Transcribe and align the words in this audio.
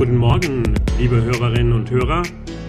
guten 0.00 0.16
Morgen, 0.16 0.62
liebe 0.98 1.22
Hörerinnen 1.22 1.74
und 1.74 1.90
Hörer. 1.90 2.22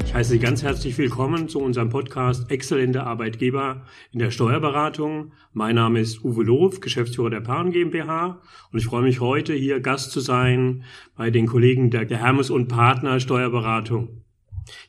Ich 0.05 0.13
heiße 0.13 0.31
Sie 0.31 0.39
ganz 0.39 0.63
herzlich 0.63 0.97
willkommen 0.97 1.47
zu 1.47 1.61
unserem 1.61 1.87
Podcast 1.87 2.51
Exzellente 2.51 3.05
Arbeitgeber 3.05 3.85
in 4.11 4.19
der 4.19 4.31
Steuerberatung. 4.31 5.31
Mein 5.53 5.75
Name 5.75 6.01
ist 6.01 6.25
Uwe 6.25 6.43
Loof, 6.43 6.81
Geschäftsführer 6.81 7.29
der 7.29 7.39
Paaren 7.39 7.71
GmbH 7.71 8.41
und 8.73 8.79
ich 8.79 8.85
freue 8.85 9.03
mich 9.03 9.21
heute 9.21 9.53
hier 9.53 9.79
Gast 9.79 10.11
zu 10.11 10.19
sein 10.19 10.83
bei 11.15 11.31
den 11.31 11.47
Kollegen 11.47 11.89
der 11.89 12.05
Hermes 12.05 12.49
und 12.49 12.67
Partner 12.67 13.21
Steuerberatung. 13.21 14.09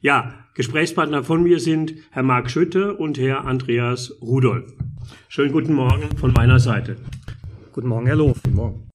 Ja, 0.01 0.35
Gesprächspartner 0.55 1.23
von 1.23 1.45
mir 1.45 1.61
sind 1.61 1.95
Herr 2.11 2.25
Marc 2.25 2.51
Schütte 2.51 2.97
und 2.97 3.21
Herr 3.21 3.45
Andreas 3.45 4.17
Rudolph. 4.21 4.75
Schönen 5.29 5.53
guten 5.53 5.75
Morgen 5.75 6.17
von 6.17 6.33
meiner 6.33 6.59
Seite. 6.59 6.97
Guten 7.73 7.87
Morgen, 7.87 8.07
Herr 8.07 8.17
Loof. 8.17 8.41
Guten 8.43 8.57
Morgen. 8.57 8.89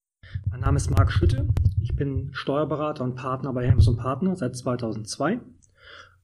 Mein 0.52 0.60
Name 0.60 0.76
ist 0.76 0.92
Marc 0.92 1.14
Schütte. 1.14 1.48
Ich 1.90 1.96
bin 1.96 2.32
Steuerberater 2.34 3.06
und 3.06 3.16
Partner 3.16 3.54
bei 3.54 3.66
Hermes 3.66 3.88
und 3.88 3.96
Partner 3.96 4.36
seit 4.36 4.58
2002 4.58 5.40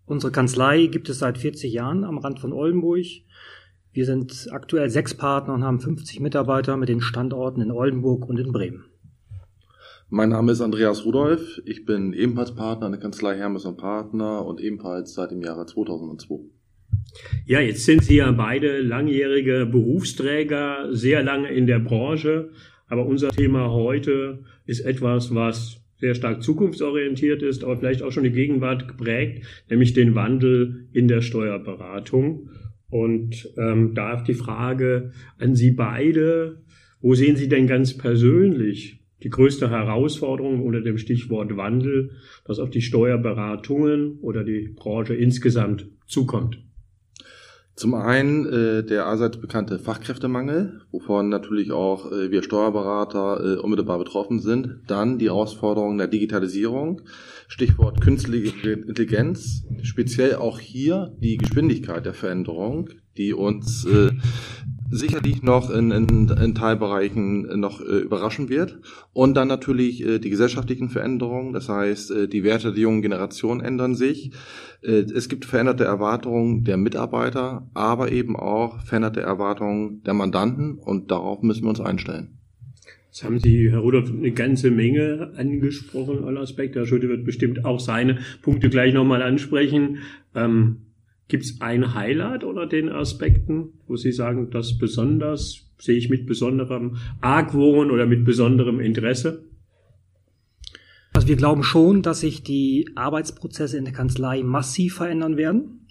Unsere 0.06 0.34
Kanzlei 0.34 0.88
gibt 0.88 1.08
es 1.08 1.20
seit 1.20 1.38
40 1.38 1.72
Jahren 1.72 2.04
am 2.04 2.18
Rand 2.18 2.42
von 2.42 2.52
Oldenburg. 2.52 3.06
Wir 3.94 4.06
sind 4.06 4.50
aktuell 4.52 4.90
sechs 4.90 5.14
Partner 5.14 5.54
und 5.54 5.64
haben 5.64 5.80
50 5.80 6.20
Mitarbeiter 6.20 6.76
mit 6.76 6.90
den 6.90 7.00
Standorten 7.00 7.62
in 7.62 7.72
Oldenburg 7.72 8.28
und 8.28 8.38
in 8.40 8.52
Bremen. 8.52 8.84
Mein 10.10 10.30
Name 10.30 10.52
ist 10.52 10.60
Andreas 10.60 11.06
Rudolph. 11.06 11.62
Ich 11.64 11.86
bin 11.86 12.12
ebenfalls 12.12 12.54
Partner 12.54 12.88
in 12.88 12.92
der 12.92 13.02
Kanzlei 13.02 13.38
Hermes 13.38 13.64
und 13.64 13.78
Partner 13.78 14.46
und 14.46 14.60
ebenfalls 14.60 15.14
seit 15.14 15.32
dem 15.32 15.42
Jahre 15.42 15.66
2002. 15.66 16.40
Ja, 17.46 17.62
jetzt 17.62 17.86
sind 17.86 18.04
Sie 18.04 18.18
ja 18.18 18.32
beide 18.32 18.82
langjährige 18.82 19.66
Berufsträger, 19.66 20.90
sehr 20.92 21.24
lange 21.24 21.50
in 21.50 21.68
der 21.68 21.80
Branche. 21.80 22.50
Aber 22.94 23.08
unser 23.08 23.30
Thema 23.30 23.72
heute 23.72 24.44
ist 24.68 24.82
etwas, 24.82 25.34
was 25.34 25.82
sehr 25.98 26.14
stark 26.14 26.44
zukunftsorientiert 26.44 27.42
ist, 27.42 27.64
aber 27.64 27.76
vielleicht 27.76 28.04
auch 28.04 28.12
schon 28.12 28.24
die 28.24 28.32
Gegenwart 28.32 28.88
geprägt, 28.88 29.48
nämlich 29.68 29.94
den 29.94 30.14
Wandel 30.14 30.90
in 30.94 31.08
der 31.08 31.22
Steuerberatung. 31.22 32.52
Und 32.92 33.50
ähm, 33.58 33.96
da 33.96 34.22
die 34.22 34.36
Frage 34.36 35.12
an 35.40 35.56
Sie 35.56 35.72
beide, 35.72 36.62
wo 37.02 37.16
sehen 37.16 37.36
Sie 37.36 37.50
denn 37.50 37.66
ganz 37.66 37.98
persönlich 37.98 39.00
die 39.24 39.32
größte 39.32 39.72
Herausforderung 39.72 40.62
unter 40.62 40.82
dem 40.82 41.00
Stichwort 41.00 41.58
Wandel, 41.58 42.12
das 42.46 42.60
auf 42.60 42.70
die 42.70 42.84
Steuerberatungen 42.84 44.20
oder 44.20 44.44
die 44.44 44.68
Branche 44.68 45.16
insgesamt 45.16 45.88
zukommt? 46.06 46.60
Zum 47.76 47.96
einen 47.96 48.46
äh, 48.46 48.84
der 48.84 49.08
allseits 49.08 49.38
bekannte 49.38 49.80
Fachkräftemangel, 49.80 50.82
wovon 50.92 51.30
natürlich 51.30 51.72
auch 51.72 52.12
äh, 52.12 52.30
wir 52.30 52.44
Steuerberater 52.44 53.44
äh, 53.44 53.58
unmittelbar 53.58 53.98
betroffen 53.98 54.40
sind. 54.40 54.82
Dann 54.86 55.18
die 55.18 55.26
Herausforderung 55.26 55.98
der 55.98 56.08
Digitalisierung, 56.08 57.02
Stichwort 57.48 58.00
künstliche 58.00 58.74
Intelligenz, 58.74 59.64
speziell 59.82 60.36
auch 60.36 60.60
hier 60.60 61.16
die 61.20 61.38
Geschwindigkeit 61.38 62.06
der 62.06 62.14
Veränderung, 62.14 62.90
die 63.18 63.34
uns 63.34 63.86
äh, 63.86 64.12
sicherlich 64.94 65.42
noch 65.42 65.70
in, 65.70 65.92
in, 65.92 66.30
in 66.30 66.56
Teilbereichen 66.56 67.60
noch 67.60 67.82
äh, 67.82 68.00
überraschen 68.00 68.50
wird. 68.50 68.80
Und 69.12 69.36
dann 69.36 69.48
natürlich 69.48 70.06
äh, 70.06 70.20
die 70.20 70.30
gesellschaftlichen 70.30 70.90
Veränderungen, 70.90 71.54
das 71.54 71.70
heißt, 71.70 72.12
äh, 72.12 72.28
die 72.28 72.44
Werte 72.44 72.72
der 72.72 72.82
jungen 72.82 73.02
Generation 73.02 73.62
ändern 73.62 73.96
sich. 73.96 74.32
Äh, 74.82 75.06
es 75.14 75.30
gibt 75.30 75.46
veränderte 75.46 75.84
Erwartungen 75.84 76.64
der 76.64 76.78
Mitarbeiter, 76.78 77.70
aber 77.74 78.12
eben 78.12 78.36
auch 78.36 78.82
veränderte 78.82 79.22
Erwartungen 79.22 80.04
der 80.04 80.14
Mandanten 80.14 80.78
und 80.78 81.12
darauf 81.12 81.42
müssen 81.42 81.64
wir 81.64 81.70
uns 81.70 81.82
einstellen. 81.82 82.38
Jetzt 83.08 83.24
haben 83.24 83.40
Sie, 83.40 83.70
Herr 83.70 83.80
Rudolph, 83.80 84.12
eine 84.12 84.32
ganze 84.32 84.72
Menge 84.72 85.34
angesprochen, 85.38 86.24
alle 86.24 86.40
Aspekte. 86.40 86.80
Herr 86.80 86.88
Schulte 86.88 87.10
wird 87.10 87.26
bestimmt 87.26 87.64
auch 87.64 87.80
seine 87.80 88.18
Punkte 88.42 88.70
gleich 88.70 88.94
nochmal 88.94 89.22
ansprechen. 89.22 90.00
Ähm, 90.34 90.78
Gibt 91.28 91.46
es 91.46 91.62
ein 91.62 91.94
Highlight 91.94 92.44
oder 92.44 92.68
den 92.68 92.90
Aspekten, 92.90 93.74
wo 93.88 93.96
Sie 93.96 94.12
sagen, 94.12 94.50
das 94.52 94.78
besonders 94.78 95.70
sehe 95.80 95.98
ich 95.98 96.10
mit 96.10 96.26
besonderem 96.26 96.98
Argwohn 97.22 97.92
oder 97.92 98.06
mit 98.06 98.24
besonderem 98.24 98.80
Interesse? 98.80 99.44
Also 101.14 101.28
wir 101.28 101.36
glauben 101.36 101.64
schon, 101.64 102.02
dass 102.02 102.22
sich 102.22 102.44
die 102.44 102.90
Arbeitsprozesse 102.96 103.78
in 103.78 103.86
der 103.86 103.94
Kanzlei 103.94 104.42
massiv 104.44 104.96
verändern 104.96 105.38
werden. 105.38 105.88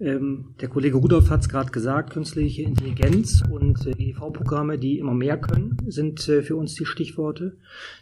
Ähm, 0.00 0.54
der 0.60 0.68
Kollege 0.68 0.96
Rudolph 0.96 1.30
hat 1.30 1.42
es 1.42 1.48
gerade 1.48 1.70
gesagt, 1.70 2.10
künstliche 2.10 2.62
Intelligenz 2.62 3.42
und 3.48 3.86
äh, 3.86 3.90
EDV-Programme, 3.90 4.78
die 4.78 4.98
immer 4.98 5.14
mehr 5.14 5.36
können, 5.36 5.76
sind 5.86 6.28
äh, 6.28 6.42
für 6.42 6.56
uns 6.56 6.74
die 6.74 6.86
Stichworte. 6.86 7.56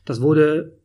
Das 0.04 0.22
wurde 0.22 0.78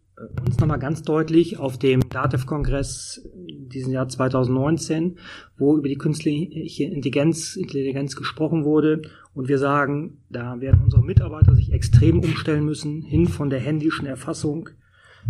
uns 0.45 0.57
nochmal 0.59 0.79
ganz 0.79 1.03
deutlich 1.03 1.59
auf 1.59 1.77
dem 1.77 2.09
DATEV-Kongress 2.09 3.29
diesen 3.35 3.93
Jahr 3.93 4.09
2019, 4.09 5.17
wo 5.57 5.77
über 5.77 5.87
die 5.87 5.97
künstliche 5.97 6.85
Intelligenz, 6.85 7.55
Intelligenz 7.55 8.15
gesprochen 8.15 8.63
wurde. 8.63 9.03
Und 9.33 9.47
wir 9.47 9.59
sagen, 9.59 10.17
da 10.29 10.59
werden 10.59 10.81
unsere 10.83 11.03
Mitarbeiter 11.03 11.53
sich 11.55 11.71
extrem 11.71 12.19
umstellen 12.19 12.65
müssen, 12.65 13.03
hin 13.03 13.27
von 13.27 13.49
der 13.49 13.59
händischen 13.59 14.07
Erfassung, 14.07 14.69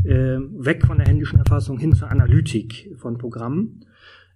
äh, 0.06 0.38
weg 0.40 0.86
von 0.86 0.98
der 0.98 1.08
händischen 1.08 1.40
Erfassung 1.40 1.80
hin 1.80 1.94
zur 1.94 2.10
Analytik 2.10 2.96
von 2.98 3.18
Programmen. 3.18 3.82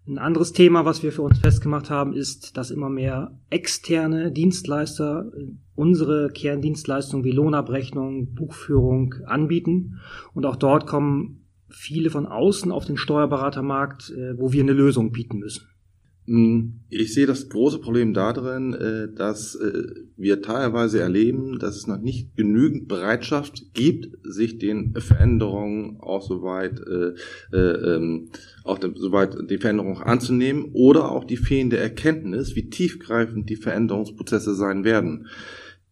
Ein 0.08 0.18
anderes 0.18 0.52
Thema, 0.52 0.84
was 0.84 1.04
wir 1.04 1.12
für 1.12 1.22
uns 1.22 1.40
festgemacht 1.40 1.92
haben, 1.92 2.14
ist, 2.14 2.58
dass 2.58 2.72
immer 2.72 2.90
mehr 2.90 3.38
externe 3.50 4.32
Dienstleister 4.32 5.32
unsere 5.76 6.30
Kerndienstleistungen 6.30 7.24
wie 7.24 7.32
Lohnabrechnung, 7.32 8.34
Buchführung 8.34 9.14
anbieten. 9.26 10.00
Und 10.34 10.46
auch 10.46 10.56
dort 10.56 10.88
kommen 10.88 11.46
viele 11.70 12.10
von 12.10 12.26
außen 12.26 12.72
auf 12.72 12.86
den 12.86 12.98
Steuerberatermarkt, 12.98 14.10
äh, 14.10 14.38
wo 14.38 14.52
wir 14.52 14.64
eine 14.64 14.74
Lösung 14.74 15.12
bieten 15.12 15.40
müssen. 15.40 15.71
Hm, 16.28 16.82
ich 16.90 17.14
sehe 17.14 17.26
das 17.26 17.50
große 17.50 17.80
Problem 17.80 18.14
darin, 18.14 18.74
äh, 18.74 19.12
dass 19.12 19.56
äh, 19.56 19.88
wir 20.18 20.42
teilweise 20.44 21.00
erleben, 21.00 21.58
dass 21.58 21.76
es 21.76 21.88
noch 21.88 22.00
nicht 22.00 22.36
genügend 22.36 22.88
Bereitschaft 22.88 23.74
gibt, 23.74 24.09
sich 24.24 24.59
den 24.59 24.94
Veränderungen 24.94 26.00
auch 26.00 26.22
soweit, 26.22 26.80
äh, 26.80 27.14
ähm, 27.58 28.30
auch 28.64 28.80
soweit 28.96 29.36
die 29.50 29.58
Veränderungen 29.58 30.04
anzunehmen 30.04 30.70
oder 30.74 31.12
auch 31.12 31.24
die 31.24 31.38
fehlende 31.38 31.78
Erkenntnis, 31.78 32.56
wie 32.56 32.70
tiefgreifend 32.70 33.50
die 33.50 33.56
Veränderungsprozesse 33.56 34.53
sein 34.53 34.84
werden. 34.84 35.28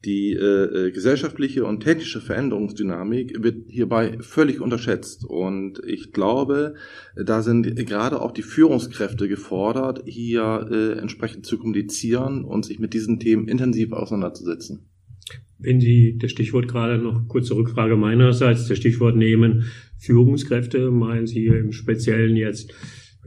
Die 0.05 0.33
äh, 0.33 0.87
äh, 0.87 0.91
gesellschaftliche 0.91 1.65
und 1.65 1.81
technische 1.81 2.21
Veränderungsdynamik 2.21 3.43
wird 3.43 3.65
hierbei 3.67 4.17
völlig 4.21 4.61
unterschätzt. 4.61 5.25
Und 5.25 5.81
ich 5.85 6.13
glaube, 6.13 6.75
da 7.17 7.41
sind 7.41 7.75
gerade 7.85 8.21
auch 8.21 8.31
die 8.31 8.41
Führungskräfte 8.41 9.27
gefordert, 9.27 10.03
hier 10.05 10.69
äh, 10.71 10.99
entsprechend 10.99 11.45
zu 11.45 11.57
kommunizieren 11.57 12.45
und 12.45 12.63
sich 12.63 12.79
mit 12.79 12.93
diesen 12.93 13.19
Themen 13.19 13.49
intensiv 13.49 13.91
auseinanderzusetzen. 13.91 14.85
Wenn 15.57 15.81
Sie 15.81 16.17
das 16.17 16.31
Stichwort 16.31 16.69
gerade 16.69 16.97
noch 16.97 17.27
kurze 17.27 17.53
Rückfrage 17.55 17.97
meinerseits, 17.97 18.69
das 18.69 18.77
Stichwort 18.77 19.17
nehmen, 19.17 19.65
Führungskräfte, 19.97 20.91
meinen 20.91 21.27
Sie 21.27 21.47
im 21.47 21.73
Speziellen 21.73 22.37
jetzt 22.37 22.73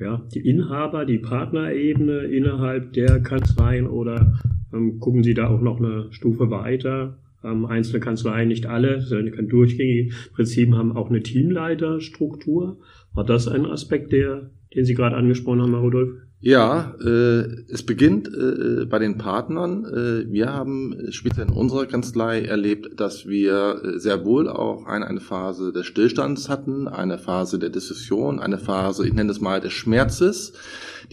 ja, 0.01 0.27
die 0.35 0.41
Inhaber, 0.41 1.05
die 1.05 1.19
Partnerebene 1.19 2.21
innerhalb 2.21 2.95
der 2.95 3.21
Kanzleien 3.21 3.87
oder 3.87 4.41
ähm, 4.73 4.99
gucken 5.01 5.23
Sie 5.23 5.35
da 5.35 5.49
auch 5.49 5.61
noch 5.61 5.79
eine 5.79 6.07
Stufe 6.11 6.51
weiter. 6.51 7.19
Ähm, 7.45 7.67
einzelne 7.67 8.01
Kanzleien, 8.01 8.49
nicht 8.49 8.67
alle, 8.67 9.01
sondern 9.01 9.35
kein 9.35 9.49
durchgängiges 9.49 10.31
Prinzip, 10.33 10.73
haben 10.73 10.97
auch 10.97 11.11
eine 11.11 11.23
Teamleiterstruktur. 11.23 12.79
War 13.15 13.25
das 13.25 13.49
ein 13.49 13.67
Aspekt, 13.67 14.13
der, 14.13 14.51
den 14.75 14.85
Sie 14.85 14.95
gerade 14.95 15.17
angesprochen 15.17 15.63
haben, 15.63 15.73
Herr 15.73 15.81
Rudolf? 15.81 16.11
Ja, 16.45 16.97
äh, 17.01 17.45
es 17.69 17.87
beginnt 17.87 18.27
äh, 18.27 18.85
bei 18.87 18.99
den 18.99 19.17
Partnern. 19.17 19.85
Äh, 19.85 20.33
wir 20.33 20.53
haben 20.53 21.13
speziell 21.13 21.47
in 21.47 21.53
unserer 21.53 21.87
Kanzlei 21.87 22.43
erlebt, 22.43 22.99
dass 22.99 23.29
wir 23.29 23.81
äh, 23.85 24.01
sehr 24.01 24.25
wohl 24.25 24.49
auch 24.49 24.85
eine, 24.85 25.07
eine 25.07 25.21
Phase 25.21 25.73
des 25.73 25.87
Stillstands 25.87 26.49
hatten, 26.49 26.89
eine 26.89 27.19
Phase 27.19 27.61
der 27.61 27.71
Diskussion, 27.71 28.41
eine 28.41 28.59
Phase, 28.59 29.07
ich 29.07 29.13
nenne 29.13 29.31
es 29.31 29.41
mal, 29.41 29.61
des 29.61 29.73
Schmerzes. 29.73 30.55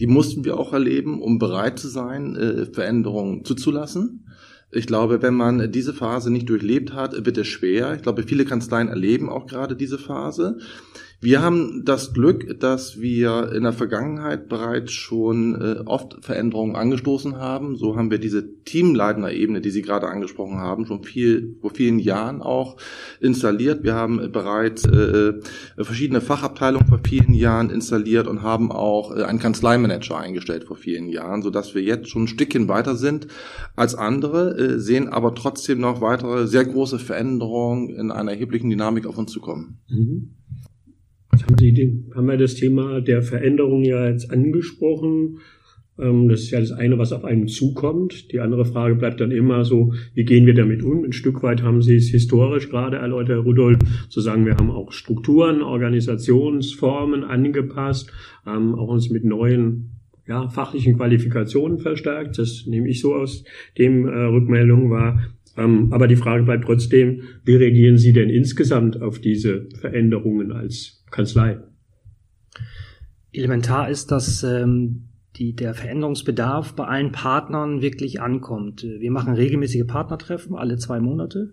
Die 0.00 0.08
mussten 0.08 0.44
wir 0.44 0.58
auch 0.58 0.72
erleben, 0.72 1.22
um 1.22 1.38
bereit 1.38 1.78
zu 1.78 1.86
sein, 1.86 2.34
äh, 2.34 2.66
Veränderungen 2.66 3.44
zuzulassen. 3.44 4.26
Ich 4.72 4.88
glaube, 4.88 5.22
wenn 5.22 5.34
man 5.34 5.70
diese 5.70 5.94
Phase 5.94 6.32
nicht 6.32 6.48
durchlebt 6.48 6.92
hat, 6.92 7.24
wird 7.24 7.38
es 7.38 7.46
schwer. 7.46 7.94
Ich 7.94 8.02
glaube, 8.02 8.24
viele 8.24 8.44
Kanzleien 8.44 8.88
erleben 8.88 9.28
auch 9.28 9.46
gerade 9.46 9.76
diese 9.76 9.98
Phase. 9.98 10.58
Wir 11.22 11.42
haben 11.42 11.84
das 11.84 12.14
Glück, 12.14 12.58
dass 12.60 12.98
wir 12.98 13.52
in 13.52 13.64
der 13.64 13.74
Vergangenheit 13.74 14.48
bereits 14.48 14.92
schon 14.92 15.54
äh, 15.54 15.80
oft 15.84 16.24
Veränderungen 16.24 16.76
angestoßen 16.76 17.36
haben. 17.36 17.76
So 17.76 17.94
haben 17.96 18.10
wir 18.10 18.18
diese 18.18 18.62
Teamleitner-Ebene, 18.64 19.60
die 19.60 19.68
Sie 19.68 19.82
gerade 19.82 20.08
angesprochen 20.08 20.56
haben, 20.56 20.86
schon 20.86 21.04
viel, 21.04 21.58
vor 21.60 21.72
vielen 21.72 21.98
Jahren 21.98 22.40
auch 22.40 22.78
installiert. 23.20 23.82
Wir 23.82 23.94
haben 23.94 24.32
bereits 24.32 24.86
äh, 24.86 25.34
verschiedene 25.76 26.22
Fachabteilungen 26.22 26.88
vor 26.88 27.00
vielen 27.06 27.34
Jahren 27.34 27.68
installiert 27.68 28.26
und 28.26 28.40
haben 28.40 28.72
auch 28.72 29.14
äh, 29.14 29.24
einen 29.24 29.40
Kanzleimanager 29.40 30.16
eingestellt 30.16 30.64
vor 30.64 30.76
vielen 30.76 31.10
Jahren, 31.10 31.42
sodass 31.42 31.74
wir 31.74 31.82
jetzt 31.82 32.08
schon 32.08 32.24
ein 32.24 32.28
Stückchen 32.28 32.66
weiter 32.66 32.96
sind 32.96 33.26
als 33.76 33.94
andere, 33.94 34.56
äh, 34.56 34.78
sehen 34.78 35.10
aber 35.10 35.34
trotzdem 35.34 35.80
noch 35.80 36.00
weitere 36.00 36.46
sehr 36.46 36.64
große 36.64 36.98
Veränderungen 36.98 37.90
in 37.90 38.10
einer 38.10 38.30
erheblichen 38.30 38.70
Dynamik 38.70 39.04
auf 39.04 39.18
uns 39.18 39.32
zukommen. 39.32 39.80
Mhm. 39.86 40.39
Jetzt 41.40 41.48
haben, 41.48 41.58
Sie 41.58 42.04
haben 42.14 42.26
wir 42.26 42.36
das 42.36 42.54
Thema 42.54 43.00
der 43.00 43.22
Veränderung 43.22 43.82
ja 43.82 44.08
jetzt 44.08 44.30
angesprochen. 44.30 45.38
Ähm, 45.98 46.28
das 46.28 46.40
ist 46.40 46.50
ja 46.50 46.60
das 46.60 46.72
eine, 46.72 46.98
was 46.98 47.12
auf 47.12 47.24
einen 47.24 47.48
zukommt. 47.48 48.30
Die 48.32 48.40
andere 48.40 48.66
Frage 48.66 48.94
bleibt 48.94 49.20
dann 49.20 49.30
immer 49.30 49.64
so, 49.64 49.94
wie 50.12 50.24
gehen 50.24 50.44
wir 50.44 50.54
damit 50.54 50.82
um? 50.82 51.04
Ein 51.04 51.12
Stück 51.12 51.42
weit 51.42 51.62
haben 51.62 51.80
Sie 51.80 51.96
es 51.96 52.08
historisch 52.08 52.68
gerade 52.68 52.98
erläutert, 52.98 53.36
Herr 53.36 53.44
Rudolf, 53.44 53.78
zu 54.10 54.20
sagen, 54.20 54.44
wir 54.44 54.56
haben 54.56 54.70
auch 54.70 54.92
Strukturen, 54.92 55.62
Organisationsformen 55.62 57.24
angepasst, 57.24 58.12
ähm, 58.46 58.74
auch 58.74 58.88
uns 58.88 59.08
mit 59.08 59.24
neuen 59.24 59.92
ja, 60.28 60.48
fachlichen 60.48 60.96
Qualifikationen 60.96 61.78
verstärkt. 61.78 62.38
Das 62.38 62.66
nehme 62.66 62.88
ich 62.88 63.00
so 63.00 63.14
aus 63.14 63.44
dem 63.78 64.06
äh, 64.06 64.24
Rückmeldungen 64.24 64.90
wahr. 64.90 65.20
Ähm, 65.60 65.92
aber 65.92 66.08
die 66.08 66.16
Frage 66.16 66.44
bleibt 66.44 66.64
trotzdem, 66.64 67.22
wie 67.44 67.56
reagieren 67.56 67.98
Sie 67.98 68.12
denn 68.12 68.30
insgesamt 68.30 69.00
auf 69.00 69.18
diese 69.20 69.68
Veränderungen 69.78 70.52
als 70.52 71.04
Kanzlei? 71.10 71.58
Elementar 73.32 73.90
ist, 73.90 74.10
dass 74.10 74.42
ähm, 74.42 75.08
die, 75.36 75.54
der 75.54 75.74
Veränderungsbedarf 75.74 76.74
bei 76.74 76.84
allen 76.84 77.12
Partnern 77.12 77.82
wirklich 77.82 78.20
ankommt. 78.20 78.82
Wir 78.82 79.10
machen 79.10 79.34
regelmäßige 79.34 79.86
Partnertreffen 79.86 80.56
alle 80.56 80.78
zwei 80.78 80.98
Monate 81.00 81.52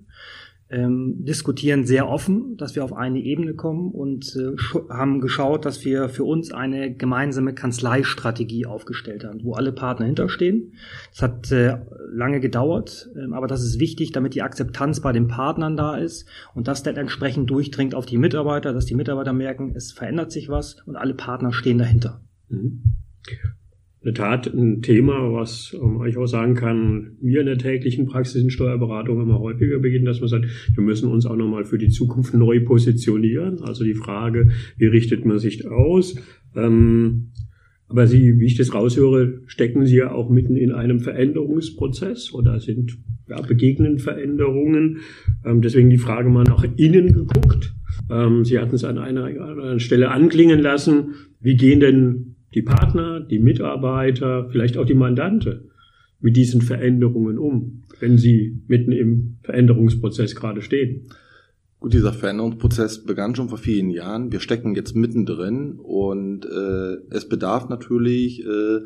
ähm, 0.69 1.23
diskutieren 1.23 1.85
sehr 1.85 2.09
offen, 2.09 2.57
dass 2.57 2.75
wir 2.75 2.83
auf 2.83 2.93
eine 2.93 3.19
Ebene 3.19 3.53
kommen 3.53 3.91
und 3.91 4.35
äh, 4.35 4.55
haben 4.89 5.21
geschaut, 5.21 5.65
dass 5.65 5.85
wir 5.85 6.09
für 6.09 6.25
uns 6.25 6.51
eine 6.51 6.93
gemeinsame 6.93 7.53
Kanzleistrategie 7.53 8.65
aufgestellt 8.65 9.23
haben, 9.23 9.43
wo 9.43 9.53
alle 9.53 9.71
Partner 9.71 10.05
hinterstehen. 10.05 10.73
Das 11.11 11.21
hat 11.21 11.51
äh, 11.51 11.77
lange 12.11 12.39
gedauert, 12.39 13.09
äh, 13.15 13.33
aber 13.33 13.47
das 13.47 13.63
ist 13.63 13.79
wichtig, 13.79 14.11
damit 14.11 14.35
die 14.35 14.41
Akzeptanz 14.41 14.99
bei 14.99 15.13
den 15.13 15.27
Partnern 15.27 15.77
da 15.77 15.95
ist 15.95 16.27
und 16.53 16.67
das 16.67 16.83
dann 16.83 16.97
entsprechend 16.97 17.49
durchdringt 17.49 17.95
auf 17.95 18.05
die 18.05 18.17
Mitarbeiter, 18.17 18.73
dass 18.73 18.85
die 18.85 18.95
Mitarbeiter 18.95 19.33
merken, 19.33 19.73
es 19.75 19.93
verändert 19.93 20.31
sich 20.31 20.49
was 20.49 20.81
und 20.85 20.97
alle 20.97 21.13
Partner 21.13 21.53
stehen 21.53 21.77
dahinter. 21.77 22.21
Mhm 22.49 22.83
in 24.07 24.13
der 24.13 24.23
Tat 24.23 24.53
ein 24.53 24.81
Thema, 24.81 25.33
was 25.33 25.75
ähm, 25.77 26.01
ich 26.05 26.15
auch 26.17 26.27
sagen 26.27 26.55
kann, 26.55 27.17
wir 27.21 27.41
in 27.41 27.45
der 27.45 27.57
täglichen 27.57 28.05
Praxis 28.05 28.41
in 28.41 28.49
Steuerberatung 28.49 29.21
immer 29.21 29.39
häufiger 29.39 29.79
beginnen, 29.79 30.05
dass 30.05 30.21
man 30.21 30.29
sagt, 30.29 30.45
wir 30.73 30.83
müssen 30.83 31.11
uns 31.11 31.25
auch 31.25 31.35
nochmal 31.35 31.65
für 31.65 31.77
die 31.77 31.89
Zukunft 31.89 32.33
neu 32.33 32.61
positionieren. 32.61 33.61
Also 33.63 33.83
die 33.83 33.95
Frage, 33.95 34.49
wie 34.77 34.85
richtet 34.85 35.25
man 35.25 35.39
sich 35.39 35.67
aus? 35.69 36.15
Ähm, 36.55 37.31
aber 37.89 38.07
Sie, 38.07 38.39
wie 38.39 38.45
ich 38.45 38.55
das 38.55 38.73
raushöre, 38.73 39.41
stecken 39.45 39.85
Sie 39.85 39.97
ja 39.97 40.13
auch 40.13 40.29
mitten 40.29 40.55
in 40.55 40.71
einem 40.71 41.01
Veränderungsprozess 41.01 42.33
oder 42.33 42.61
sind 42.61 42.97
ja, 43.27 43.41
begegnen 43.41 43.99
Veränderungen. 43.99 44.99
Ähm, 45.43 45.61
deswegen 45.61 45.89
die 45.89 45.97
Frage 45.97 46.29
mal 46.29 46.43
nach 46.43 46.65
innen 46.77 47.11
geguckt. 47.11 47.75
Ähm, 48.09 48.45
Sie 48.45 48.57
hatten 48.57 48.75
es 48.75 48.85
an 48.85 48.99
einer, 48.99 49.25
an 49.25 49.59
einer 49.59 49.79
Stelle 49.79 50.11
anklingen 50.11 50.61
lassen. 50.61 51.15
Wie 51.41 51.57
gehen 51.57 51.81
denn 51.81 52.36
die 52.53 52.61
Partner, 52.61 53.19
die 53.19 53.39
Mitarbeiter, 53.39 54.49
vielleicht 54.49 54.77
auch 54.77 54.85
die 54.85 54.93
Mandante 54.93 55.65
mit 56.19 56.35
diesen 56.35 56.61
Veränderungen 56.61 57.37
um, 57.37 57.83
wenn 57.99 58.17
sie 58.17 58.61
mitten 58.67 58.91
im 58.91 59.37
Veränderungsprozess 59.43 60.35
gerade 60.35 60.61
stehen? 60.61 61.07
Gut, 61.79 61.93
dieser 61.93 62.13
Veränderungsprozess 62.13 63.03
begann 63.03 63.35
schon 63.35 63.49
vor 63.49 63.59
vielen 63.59 63.91
Jahren. 63.91 64.31
Wir 64.31 64.39
stecken 64.39 64.73
jetzt 64.73 64.95
mittendrin 64.95 65.73
und 65.73 66.45
äh, 66.45 66.97
es 67.11 67.29
bedarf 67.29 67.69
natürlich 67.69 68.43
äh, 68.43 68.79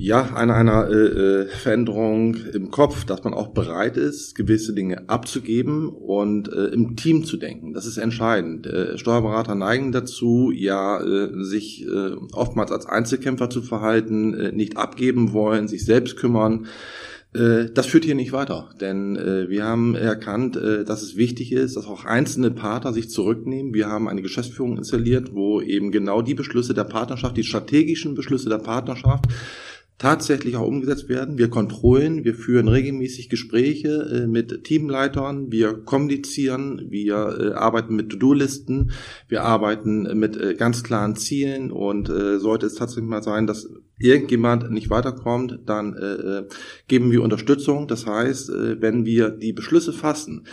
ja, 0.00 0.34
einer, 0.34 0.54
einer 0.54 0.88
äh, 0.88 0.94
äh, 0.94 1.46
Veränderung 1.46 2.34
im 2.34 2.70
Kopf, 2.70 3.04
dass 3.04 3.22
man 3.22 3.34
auch 3.34 3.48
bereit 3.48 3.98
ist, 3.98 4.34
gewisse 4.34 4.72
Dinge 4.72 5.08
abzugeben 5.08 5.88
und 5.88 6.50
äh, 6.50 6.66
im 6.68 6.96
Team 6.96 7.24
zu 7.24 7.36
denken. 7.36 7.74
Das 7.74 7.84
ist 7.84 7.98
entscheidend. 7.98 8.66
Äh, 8.66 8.96
Steuerberater 8.96 9.54
neigen 9.54 9.92
dazu, 9.92 10.52
ja, 10.54 11.00
äh, 11.02 11.44
sich 11.44 11.86
äh, 11.86 12.12
oftmals 12.32 12.72
als 12.72 12.86
Einzelkämpfer 12.86 13.50
zu 13.50 13.60
verhalten, 13.60 14.32
äh, 14.32 14.52
nicht 14.52 14.78
abgeben 14.78 15.34
wollen, 15.34 15.68
sich 15.68 15.84
selbst 15.84 16.16
kümmern. 16.16 16.66
Äh, 17.34 17.66
das 17.74 17.84
führt 17.84 18.06
hier 18.06 18.14
nicht 18.14 18.32
weiter, 18.32 18.70
denn 18.80 19.16
äh, 19.16 19.50
wir 19.50 19.64
haben 19.64 19.94
erkannt, 19.94 20.56
äh, 20.56 20.84
dass 20.84 21.02
es 21.02 21.16
wichtig 21.16 21.52
ist, 21.52 21.76
dass 21.76 21.86
auch 21.86 22.06
einzelne 22.06 22.50
Partner 22.50 22.94
sich 22.94 23.10
zurücknehmen. 23.10 23.74
Wir 23.74 23.88
haben 23.88 24.08
eine 24.08 24.22
Geschäftsführung 24.22 24.78
installiert, 24.78 25.34
wo 25.34 25.60
eben 25.60 25.92
genau 25.92 26.22
die 26.22 26.34
Beschlüsse 26.34 26.72
der 26.72 26.84
Partnerschaft, 26.84 27.36
die 27.36 27.44
strategischen 27.44 28.14
Beschlüsse 28.14 28.48
der 28.48 28.58
Partnerschaft 28.58 29.26
tatsächlich 30.00 30.56
auch 30.56 30.66
umgesetzt 30.66 31.10
werden. 31.10 31.36
Wir 31.36 31.50
kontrollen, 31.50 32.24
wir 32.24 32.34
führen 32.34 32.68
regelmäßig 32.68 33.28
Gespräche 33.28 34.22
äh, 34.24 34.26
mit 34.26 34.64
Teamleitern, 34.64 35.52
wir 35.52 35.74
kommunizieren, 35.74 36.86
wir 36.88 37.38
äh, 37.38 37.52
arbeiten 37.52 37.94
mit 37.94 38.08
To-Do-Listen, 38.08 38.92
wir 39.28 39.44
arbeiten 39.44 40.18
mit 40.18 40.38
äh, 40.38 40.54
ganz 40.54 40.82
klaren 40.82 41.16
Zielen. 41.16 41.70
Und 41.70 42.08
äh, 42.08 42.38
sollte 42.38 42.64
es 42.64 42.76
tatsächlich 42.76 43.10
mal 43.10 43.22
sein, 43.22 43.46
dass 43.46 43.68
irgendjemand 44.00 44.70
nicht 44.70 44.90
weiterkommt, 44.90 45.60
dann 45.66 45.94
äh, 45.94 46.38
äh, 46.38 46.48
geben 46.88 47.10
wir 47.10 47.22
Unterstützung. 47.22 47.86
Das 47.86 48.06
heißt, 48.06 48.50
äh, 48.50 48.80
wenn 48.80 49.04
wir 49.04 49.30
die 49.30 49.52
Beschlüsse 49.52 49.92
fassen, 49.92 50.46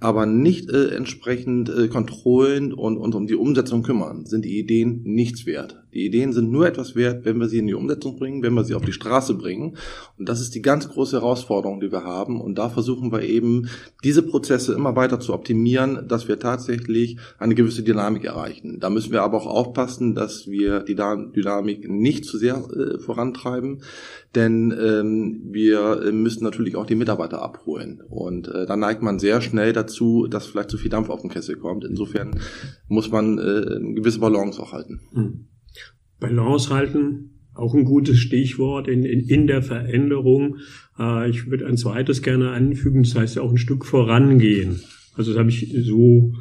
aber 0.00 0.26
nicht 0.26 0.70
äh, 0.70 0.88
entsprechend 0.88 1.68
äh, 1.68 1.88
kontrollen 1.88 2.72
und 2.72 2.96
uns 2.96 3.14
um 3.14 3.26
die 3.26 3.34
Umsetzung 3.34 3.82
kümmern, 3.82 4.26
sind 4.26 4.44
die 4.44 4.58
Ideen 4.58 5.02
nichts 5.04 5.46
wert. 5.46 5.84
Die 5.94 6.06
Ideen 6.06 6.32
sind 6.32 6.50
nur 6.50 6.66
etwas 6.66 6.96
wert, 6.96 7.24
wenn 7.24 7.38
wir 7.38 7.48
sie 7.48 7.58
in 7.58 7.68
die 7.68 7.74
Umsetzung 7.74 8.16
bringen, 8.16 8.42
wenn 8.42 8.54
wir 8.54 8.64
sie 8.64 8.74
auf 8.74 8.84
die 8.84 8.92
Straße 8.92 9.34
bringen. 9.34 9.76
Und 10.18 10.28
das 10.28 10.40
ist 10.40 10.54
die 10.56 10.62
ganz 10.62 10.88
große 10.88 11.16
Herausforderung, 11.20 11.80
die 11.80 11.92
wir 11.92 12.02
haben. 12.02 12.40
Und 12.40 12.58
da 12.58 12.68
versuchen 12.68 13.12
wir 13.12 13.22
eben, 13.22 13.68
diese 14.02 14.22
Prozesse 14.22 14.74
immer 14.74 14.96
weiter 14.96 15.20
zu 15.20 15.32
optimieren, 15.32 16.08
dass 16.08 16.26
wir 16.26 16.40
tatsächlich 16.40 17.18
eine 17.38 17.54
gewisse 17.54 17.84
Dynamik 17.84 18.24
erreichen. 18.24 18.80
Da 18.80 18.90
müssen 18.90 19.12
wir 19.12 19.22
aber 19.22 19.36
auch 19.38 19.46
aufpassen, 19.46 20.16
dass 20.16 20.48
wir 20.48 20.80
die 20.80 20.96
Dynamik 20.96 21.88
nicht 21.88 22.24
zu 22.24 22.38
sehr 22.38 22.56
äh, 22.56 22.93
vorantreiben, 22.98 23.82
denn 24.34 24.72
ähm, 24.78 25.40
wir 25.50 26.10
müssen 26.12 26.44
natürlich 26.44 26.76
auch 26.76 26.86
die 26.86 26.94
Mitarbeiter 26.94 27.42
abholen. 27.42 28.02
Und 28.08 28.48
äh, 28.48 28.66
da 28.66 28.76
neigt 28.76 29.02
man 29.02 29.18
sehr 29.18 29.40
schnell 29.40 29.72
dazu, 29.72 30.26
dass 30.28 30.46
vielleicht 30.46 30.70
zu 30.70 30.78
viel 30.78 30.90
Dampf 30.90 31.10
auf 31.10 31.22
den 31.22 31.30
Kessel 31.30 31.56
kommt. 31.56 31.84
Insofern 31.84 32.38
muss 32.88 33.10
man 33.10 33.38
äh, 33.38 33.76
eine 33.76 33.94
gewisse 33.94 34.20
Balance 34.20 34.60
auch 34.60 34.72
halten. 34.72 35.00
Mhm. 35.12 35.46
Balance 36.20 36.70
halten, 36.70 37.34
auch 37.54 37.74
ein 37.74 37.84
gutes 37.84 38.18
Stichwort 38.18 38.88
in, 38.88 39.04
in, 39.04 39.20
in 39.20 39.46
der 39.46 39.62
Veränderung. 39.62 40.58
Äh, 40.98 41.30
ich 41.30 41.50
würde 41.50 41.66
ein 41.66 41.76
zweites 41.76 42.22
gerne 42.22 42.50
anfügen, 42.50 43.02
das 43.02 43.14
heißt 43.14 43.36
ja 43.36 43.42
auch 43.42 43.50
ein 43.50 43.58
Stück 43.58 43.84
vorangehen. 43.84 44.80
Also 45.16 45.32
das 45.32 45.38
habe 45.38 45.50
ich 45.50 45.72
so 45.84 46.32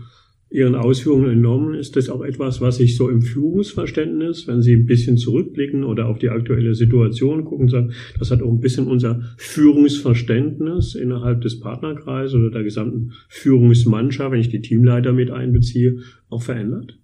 Ihren 0.54 0.76
Ausführungen 0.76 1.32
entnommen. 1.32 1.74
Ist 1.74 1.96
das 1.96 2.10
auch 2.10 2.22
etwas, 2.22 2.62
was 2.62 2.78
sich 2.78 2.96
so 2.96 3.10
im 3.10 3.24
Führungsverständnis, 3.24 4.48
wenn 4.48 4.62
Sie 4.62 4.76
ein 4.76 4.86
bisschen 4.86 5.18
zurückblicken 5.18 5.84
oder 5.84 6.08
auf 6.08 6.20
die 6.20 6.30
aktuelle 6.30 6.76
Situation 6.76 7.44
gucken, 7.44 7.70
sagen, 7.70 7.94
das 8.20 8.30
hat 8.30 8.44
auch 8.44 8.52
ein 8.52 8.60
bisschen 8.60 8.86
unser 8.86 9.24
Führungsverständnis 9.38 10.94
innerhalb 10.94 11.42
des 11.42 11.60
Partnerkreises 11.60 12.36
oder 12.36 12.52
der 12.52 12.64
gesamten 12.64 13.14
Führungsmannschaft, 13.30 14.32
wenn 14.32 14.42
ich 14.42 14.50
die 14.50 14.62
Teamleiter 14.62 15.12
mit 15.12 15.32
einbeziehe, 15.32 15.98
auch 16.30 16.44
verändert? 16.44 17.00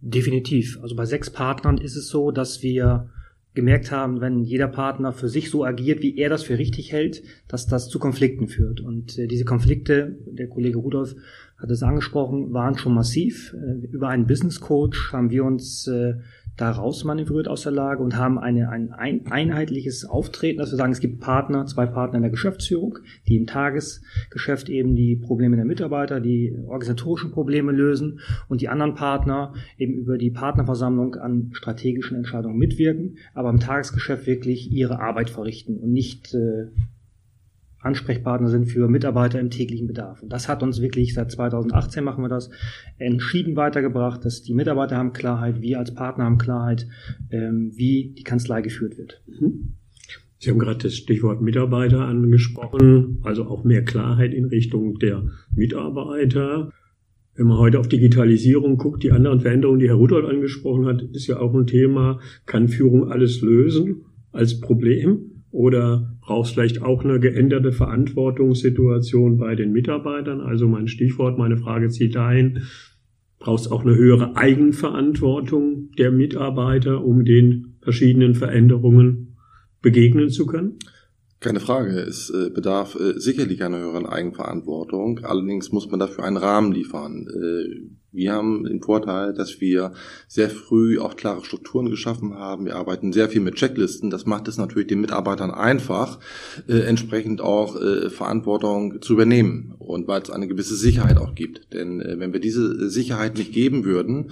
Definitiv. 0.00 0.78
Also 0.80 0.96
bei 0.96 1.04
sechs 1.04 1.28
Partnern 1.28 1.76
ist 1.76 1.96
es 1.96 2.08
so, 2.08 2.30
dass 2.30 2.62
wir 2.62 3.10
gemerkt 3.54 3.90
haben, 3.90 4.20
wenn 4.20 4.42
jeder 4.42 4.68
Partner 4.68 5.12
für 5.12 5.28
sich 5.28 5.50
so 5.50 5.64
agiert, 5.64 6.00
wie 6.02 6.16
er 6.16 6.30
das 6.30 6.42
für 6.42 6.58
richtig 6.58 6.92
hält, 6.92 7.22
dass 7.48 7.66
das 7.66 7.88
zu 7.88 7.98
Konflikten 7.98 8.48
führt. 8.48 8.80
Und 8.80 9.18
äh, 9.18 9.26
diese 9.26 9.44
Konflikte, 9.44 10.18
der 10.26 10.48
Kollege 10.48 10.78
Rudolf 10.78 11.14
hat 11.58 11.70
es 11.70 11.82
angesprochen, 11.82 12.52
waren 12.52 12.76
schon 12.76 12.94
massiv. 12.94 13.54
Äh, 13.54 13.86
über 13.86 14.08
einen 14.08 14.26
Business 14.26 14.60
Coach 14.60 15.12
haben 15.12 15.30
wir 15.30 15.44
uns 15.44 15.86
äh, 15.86 16.14
da 16.56 16.70
rausmanövriert 16.70 17.48
aus 17.48 17.62
der 17.62 17.72
Lage 17.72 18.02
und 18.02 18.16
haben 18.16 18.38
eine, 18.38 18.68
ein, 18.68 18.92
ein 18.92 19.26
einheitliches 19.30 20.04
Auftreten, 20.04 20.58
dass 20.58 20.70
wir 20.70 20.76
sagen, 20.76 20.92
es 20.92 21.00
gibt 21.00 21.20
Partner, 21.20 21.64
zwei 21.66 21.86
Partner 21.86 22.16
in 22.16 22.22
der 22.22 22.30
Geschäftsführung, 22.30 22.98
die 23.26 23.36
im 23.36 23.46
Tagesgeschäft 23.46 24.68
eben 24.68 24.94
die 24.94 25.16
Probleme 25.16 25.56
der 25.56 25.64
Mitarbeiter, 25.64 26.20
die 26.20 26.54
organisatorischen 26.66 27.30
Probleme 27.30 27.72
lösen 27.72 28.20
und 28.48 28.60
die 28.60 28.68
anderen 28.68 28.94
Partner 28.94 29.54
eben 29.78 29.94
über 29.94 30.18
die 30.18 30.30
Partnerversammlung 30.30 31.14
an 31.14 31.50
strategischen 31.52 32.18
Entscheidungen 32.18 32.58
mitwirken, 32.58 33.16
aber 33.34 33.48
im 33.48 33.60
Tagesgeschäft 33.60 34.26
wirklich 34.26 34.70
ihre 34.70 35.00
Arbeit 35.00 35.30
verrichten 35.30 35.78
und 35.78 35.92
nicht 35.92 36.34
äh, 36.34 36.66
Ansprechpartner 37.82 38.48
sind 38.48 38.66
für 38.66 38.88
Mitarbeiter 38.88 39.40
im 39.40 39.50
täglichen 39.50 39.86
Bedarf. 39.86 40.22
Und 40.22 40.32
das 40.32 40.48
hat 40.48 40.62
uns 40.62 40.80
wirklich, 40.80 41.14
seit 41.14 41.30
2018 41.30 42.04
machen 42.04 42.22
wir 42.22 42.28
das, 42.28 42.50
entschieden 42.98 43.56
weitergebracht, 43.56 44.24
dass 44.24 44.42
die 44.42 44.54
Mitarbeiter 44.54 44.96
haben 44.96 45.12
Klarheit, 45.12 45.60
wir 45.60 45.78
als 45.78 45.92
Partner 45.94 46.24
haben 46.24 46.38
Klarheit, 46.38 46.86
ähm, 47.30 47.72
wie 47.74 48.14
die 48.16 48.22
Kanzlei 48.22 48.62
geführt 48.62 48.96
wird. 48.98 49.22
Mhm. 49.26 49.74
Sie 50.38 50.50
haben 50.50 50.58
gerade 50.58 50.78
das 50.78 50.96
Stichwort 50.96 51.40
Mitarbeiter 51.40 52.00
angesprochen, 52.00 53.18
also 53.22 53.44
auch 53.44 53.62
mehr 53.62 53.84
Klarheit 53.84 54.34
in 54.34 54.46
Richtung 54.46 54.98
der 54.98 55.24
Mitarbeiter. 55.54 56.72
Wenn 57.34 57.46
man 57.46 57.58
heute 57.58 57.78
auf 57.78 57.88
Digitalisierung 57.88 58.76
guckt, 58.76 59.04
die 59.04 59.12
anderen 59.12 59.40
Veränderungen, 59.40 59.78
die 59.78 59.88
Herr 59.88 59.94
Rudolph 59.94 60.28
angesprochen 60.28 60.86
hat, 60.86 61.02
ist 61.12 61.28
ja 61.28 61.38
auch 61.38 61.54
ein 61.54 61.66
Thema, 61.66 62.20
kann 62.44 62.68
Führung 62.68 63.10
alles 63.10 63.40
lösen 63.40 64.04
als 64.32 64.60
Problem? 64.60 65.31
Oder 65.52 66.16
brauchst 66.22 66.54
vielleicht 66.54 66.82
auch 66.82 67.04
eine 67.04 67.20
geänderte 67.20 67.72
Verantwortungssituation 67.72 69.36
bei 69.36 69.54
den 69.54 69.70
Mitarbeitern? 69.70 70.40
Also 70.40 70.66
mein 70.66 70.88
Stichwort, 70.88 71.38
meine 71.38 71.58
Frage 71.58 71.90
zieht 71.90 72.16
dahin, 72.16 72.62
braucht 73.38 73.60
es 73.60 73.70
auch 73.70 73.82
eine 73.82 73.94
höhere 73.94 74.34
Eigenverantwortung 74.36 75.90
der 75.98 76.10
Mitarbeiter, 76.10 77.04
um 77.04 77.26
den 77.26 77.76
verschiedenen 77.82 78.34
Veränderungen 78.34 79.36
begegnen 79.82 80.30
zu 80.30 80.46
können? 80.46 80.78
Keine 81.40 81.60
Frage, 81.60 81.90
es 81.90 82.30
äh, 82.30 82.50
bedarf 82.50 82.94
äh, 82.94 83.18
sicherlich 83.18 83.62
einer 83.62 83.78
höheren 83.78 84.06
Eigenverantwortung. 84.06 85.20
Allerdings 85.24 85.70
muss 85.70 85.90
man 85.90 86.00
dafür 86.00 86.24
einen 86.24 86.36
Rahmen 86.38 86.72
liefern. 86.72 87.26
Äh, 88.12 88.22
wir 88.22 88.32
haben 88.32 88.64
den 88.64 88.80
Vorteil, 88.80 89.32
dass 89.32 89.60
wir 89.60 89.92
sehr 90.28 90.50
früh 90.50 90.98
auch 90.98 91.16
klare 91.16 91.44
Strukturen 91.44 91.90
geschaffen 91.90 92.34
haben. 92.34 92.66
Wir 92.66 92.76
arbeiten 92.76 93.12
sehr 93.12 93.28
viel 93.28 93.40
mit 93.40 93.54
Checklisten. 93.54 94.10
Das 94.10 94.26
macht 94.26 94.48
es 94.48 94.58
natürlich 94.58 94.88
den 94.88 95.00
Mitarbeitern 95.00 95.50
einfach, 95.50 96.18
äh, 96.68 96.80
entsprechend 96.80 97.40
auch 97.40 97.80
äh, 97.80 98.10
Verantwortung 98.10 99.00
zu 99.02 99.14
übernehmen 99.14 99.74
und 99.78 100.08
weil 100.08 100.22
es 100.22 100.30
eine 100.30 100.48
gewisse 100.48 100.76
Sicherheit 100.76 101.18
auch 101.18 101.34
gibt. 101.34 101.72
Denn 101.72 102.00
äh, 102.00 102.18
wenn 102.18 102.32
wir 102.32 102.40
diese 102.40 102.88
Sicherheit 102.88 103.36
nicht 103.36 103.52
geben 103.52 103.84
würden, 103.84 104.30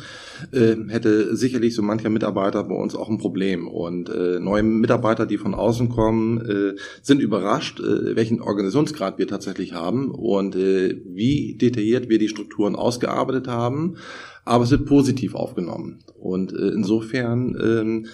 äh, 0.52 0.76
hätte 0.88 1.36
sicherlich 1.36 1.74
so 1.74 1.82
mancher 1.82 2.10
Mitarbeiter 2.10 2.64
bei 2.64 2.74
uns 2.74 2.94
auch 2.94 3.08
ein 3.08 3.18
Problem. 3.18 3.68
Und 3.68 4.08
äh, 4.08 4.38
neue 4.38 4.62
Mitarbeiter, 4.62 5.26
die 5.26 5.38
von 5.38 5.54
außen 5.54 5.88
kommen, 5.88 6.40
äh, 6.40 6.76
sind 7.02 7.20
überrascht, 7.20 7.80
welchen 7.80 8.40
Organisationsgrad 8.40 9.18
wir 9.18 9.26
tatsächlich 9.26 9.74
haben 9.74 10.10
und 10.10 10.54
wie 10.54 11.56
detailliert 11.56 12.08
wir 12.08 12.18
die 12.18 12.28
Strukturen 12.28 12.74
ausgearbeitet 12.74 13.48
haben 13.48 13.69
haben, 13.70 13.96
aber 14.44 14.64
es 14.64 14.70
wird 14.70 14.86
positiv 14.86 15.34
aufgenommen. 15.34 16.00
Und 16.18 16.52
äh, 16.52 16.68
insofern 16.68 17.56
ähm, 17.62 18.06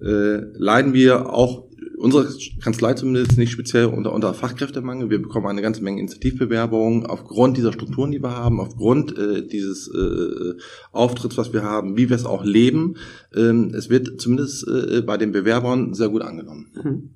äh, 0.00 0.40
leiden 0.58 0.92
wir 0.94 1.32
auch 1.32 1.64
unsere 1.96 2.28
Kanzlei 2.60 2.94
zumindest 2.94 3.38
nicht 3.38 3.52
speziell 3.52 3.86
unter, 3.86 4.12
unter 4.12 4.34
Fachkräftemangel. 4.34 5.10
Wir 5.10 5.22
bekommen 5.22 5.46
eine 5.46 5.62
ganze 5.62 5.82
Menge 5.82 6.00
Initiativbewerbungen 6.00 7.06
aufgrund 7.06 7.56
dieser 7.56 7.72
Strukturen, 7.72 8.10
die 8.10 8.22
wir 8.22 8.32
haben, 8.32 8.60
aufgrund 8.60 9.16
äh, 9.16 9.46
dieses 9.46 9.88
äh, 9.88 10.54
Auftritts, 10.92 11.36
was 11.36 11.52
wir 11.52 11.62
haben, 11.62 11.96
wie 11.96 12.08
wir 12.08 12.16
es 12.16 12.24
auch 12.24 12.44
leben. 12.44 12.96
Ähm, 13.34 13.72
es 13.74 13.90
wird 13.90 14.20
zumindest 14.20 14.66
äh, 14.66 15.02
bei 15.02 15.16
den 15.16 15.32
Bewerbern 15.32 15.94
sehr 15.94 16.08
gut 16.08 16.22
angenommen. 16.22 16.72
Mhm. 16.82 17.10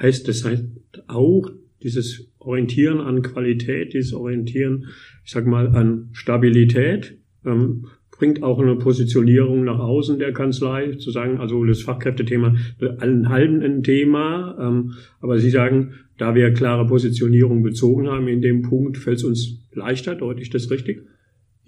Heißt 0.00 0.28
das 0.28 0.44
heißt 0.44 0.64
auch 1.08 1.50
dieses 1.82 2.30
Orientieren 2.38 3.00
an 3.00 3.22
Qualität, 3.22 3.94
dieses 3.94 4.12
Orientieren 4.12 4.86
ich 5.24 5.34
sag 5.34 5.46
mal, 5.46 5.68
an 5.68 6.08
Stabilität, 6.12 7.16
ähm, 7.44 7.86
bringt 8.10 8.42
auch 8.42 8.58
eine 8.58 8.74
Positionierung 8.74 9.64
nach 9.64 9.78
außen 9.78 10.18
der 10.18 10.32
Kanzlei, 10.32 10.92
zu 10.96 11.12
sagen, 11.12 11.38
also 11.38 11.64
das 11.64 11.82
Fachkräftethema 11.82 12.56
allen 12.98 13.28
halben 13.28 13.62
ein 13.62 13.82
Thema, 13.82 14.56
ähm, 14.60 14.94
aber 15.20 15.38
Sie 15.38 15.50
sagen, 15.50 15.92
da 16.18 16.34
wir 16.34 16.52
klare 16.52 16.86
Positionierung 16.86 17.62
bezogen 17.62 18.08
haben 18.08 18.26
in 18.26 18.42
dem 18.42 18.62
Punkt, 18.62 18.98
fällt 18.98 19.18
es 19.18 19.24
uns 19.24 19.68
leichter, 19.72 20.16
deutlich 20.16 20.50
das 20.50 20.68
richtig? 20.70 21.02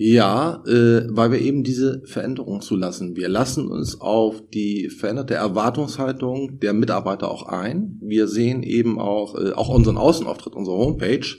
Ja, 0.04 0.64
äh, 0.66 1.06
weil 1.10 1.30
wir 1.30 1.40
eben 1.40 1.62
diese 1.62 2.02
Veränderung 2.06 2.60
zulassen. 2.60 3.14
Wir 3.14 3.28
lassen 3.28 3.68
uns 3.68 4.00
auf 4.00 4.42
die 4.52 4.88
veränderte 4.90 5.34
Erwartungshaltung 5.34 6.58
der 6.58 6.72
Mitarbeiter 6.72 7.30
auch 7.30 7.46
ein. 7.46 8.00
Wir 8.02 8.26
sehen 8.26 8.64
eben 8.64 8.98
auch, 8.98 9.36
äh, 9.36 9.52
auch 9.52 9.68
unseren 9.68 9.98
Außenauftritt, 9.98 10.54
unsere 10.54 10.76
Homepage, 10.76 11.36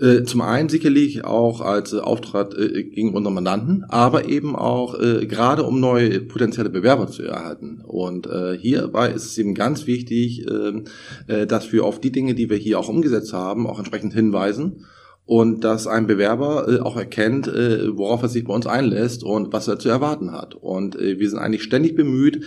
äh, 0.00 0.24
zum 0.24 0.40
einen 0.40 0.68
sicherlich 0.68 1.24
auch 1.24 1.60
als 1.60 1.92
äh, 1.92 2.00
Auftrag 2.00 2.58
äh, 2.58 2.82
gegen 2.82 3.14
unsere 3.14 3.32
Mandanten, 3.32 3.84
aber 3.88 4.28
eben 4.28 4.56
auch 4.56 4.98
äh, 4.98 5.24
gerade 5.26 5.62
um 5.62 5.78
neue 5.78 6.18
potenzielle 6.18 6.70
Bewerber 6.70 7.06
zu 7.06 7.22
erhalten. 7.22 7.80
Und 7.86 8.26
äh, 8.26 8.58
hierbei 8.58 9.10
ist 9.10 9.26
es 9.26 9.38
eben 9.38 9.54
ganz 9.54 9.86
wichtig, 9.86 10.44
ähm, 10.50 10.86
äh, 11.28 11.46
dass 11.46 11.72
wir 11.72 11.84
auf 11.84 12.00
die 12.00 12.10
Dinge, 12.10 12.34
die 12.34 12.50
wir 12.50 12.56
hier 12.56 12.80
auch 12.80 12.88
umgesetzt 12.88 13.32
haben, 13.32 13.68
auch 13.68 13.78
entsprechend 13.78 14.14
hinweisen 14.14 14.84
und 15.26 15.64
dass 15.64 15.86
ein 15.86 16.06
Bewerber 16.06 16.68
äh, 16.68 16.80
auch 16.80 16.96
erkennt, 16.96 17.48
äh, 17.48 17.96
worauf 17.96 18.22
er 18.22 18.28
sich 18.28 18.44
bei 18.44 18.52
uns 18.52 18.66
einlässt 18.66 19.24
und 19.24 19.52
was 19.52 19.68
er 19.68 19.78
zu 19.78 19.88
erwarten 19.88 20.32
hat. 20.32 20.54
Und 20.54 20.96
äh, 20.96 21.18
wir 21.18 21.30
sind 21.30 21.38
eigentlich 21.38 21.62
ständig 21.62 21.94
bemüht, 21.96 22.44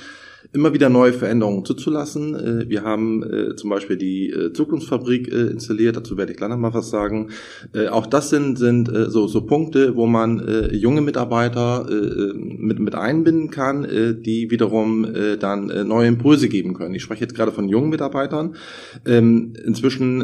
immer 0.53 0.73
wieder 0.73 0.89
neue 0.89 1.13
Veränderungen 1.13 1.65
zuzulassen. 1.65 2.35
Äh, 2.35 2.69
wir 2.69 2.83
haben 2.83 3.23
äh, 3.23 3.55
zum 3.55 3.69
Beispiel 3.69 3.97
die 3.97 4.29
äh, 4.29 4.53
Zukunftsfabrik 4.53 5.27
installiert, 5.27 5.97
dazu 5.97 6.17
werde 6.17 6.31
ich 6.31 6.37
gleich 6.37 6.49
noch 6.49 6.57
mal 6.57 6.73
was 6.73 6.89
sagen. 6.89 7.29
Auch 7.91 8.05
das 8.05 8.29
sind, 8.29 8.57
sind 8.57 8.89
so, 9.07 9.27
so 9.27 9.41
Punkte, 9.41 9.95
wo 9.95 10.05
man 10.05 10.69
junge 10.71 11.01
Mitarbeiter 11.01 11.87
mit, 12.35 12.79
mit 12.79 12.95
einbinden 12.95 13.49
kann, 13.49 13.87
die 14.23 14.49
wiederum 14.49 15.07
dann 15.39 15.87
neue 15.87 16.07
Impulse 16.07 16.49
geben 16.49 16.73
können. 16.73 16.95
Ich 16.95 17.03
spreche 17.03 17.21
jetzt 17.21 17.35
gerade 17.35 17.51
von 17.51 17.67
jungen 17.67 17.89
Mitarbeitern. 17.89 18.55
Ähm, 19.05 19.53
inzwischen 19.65 20.19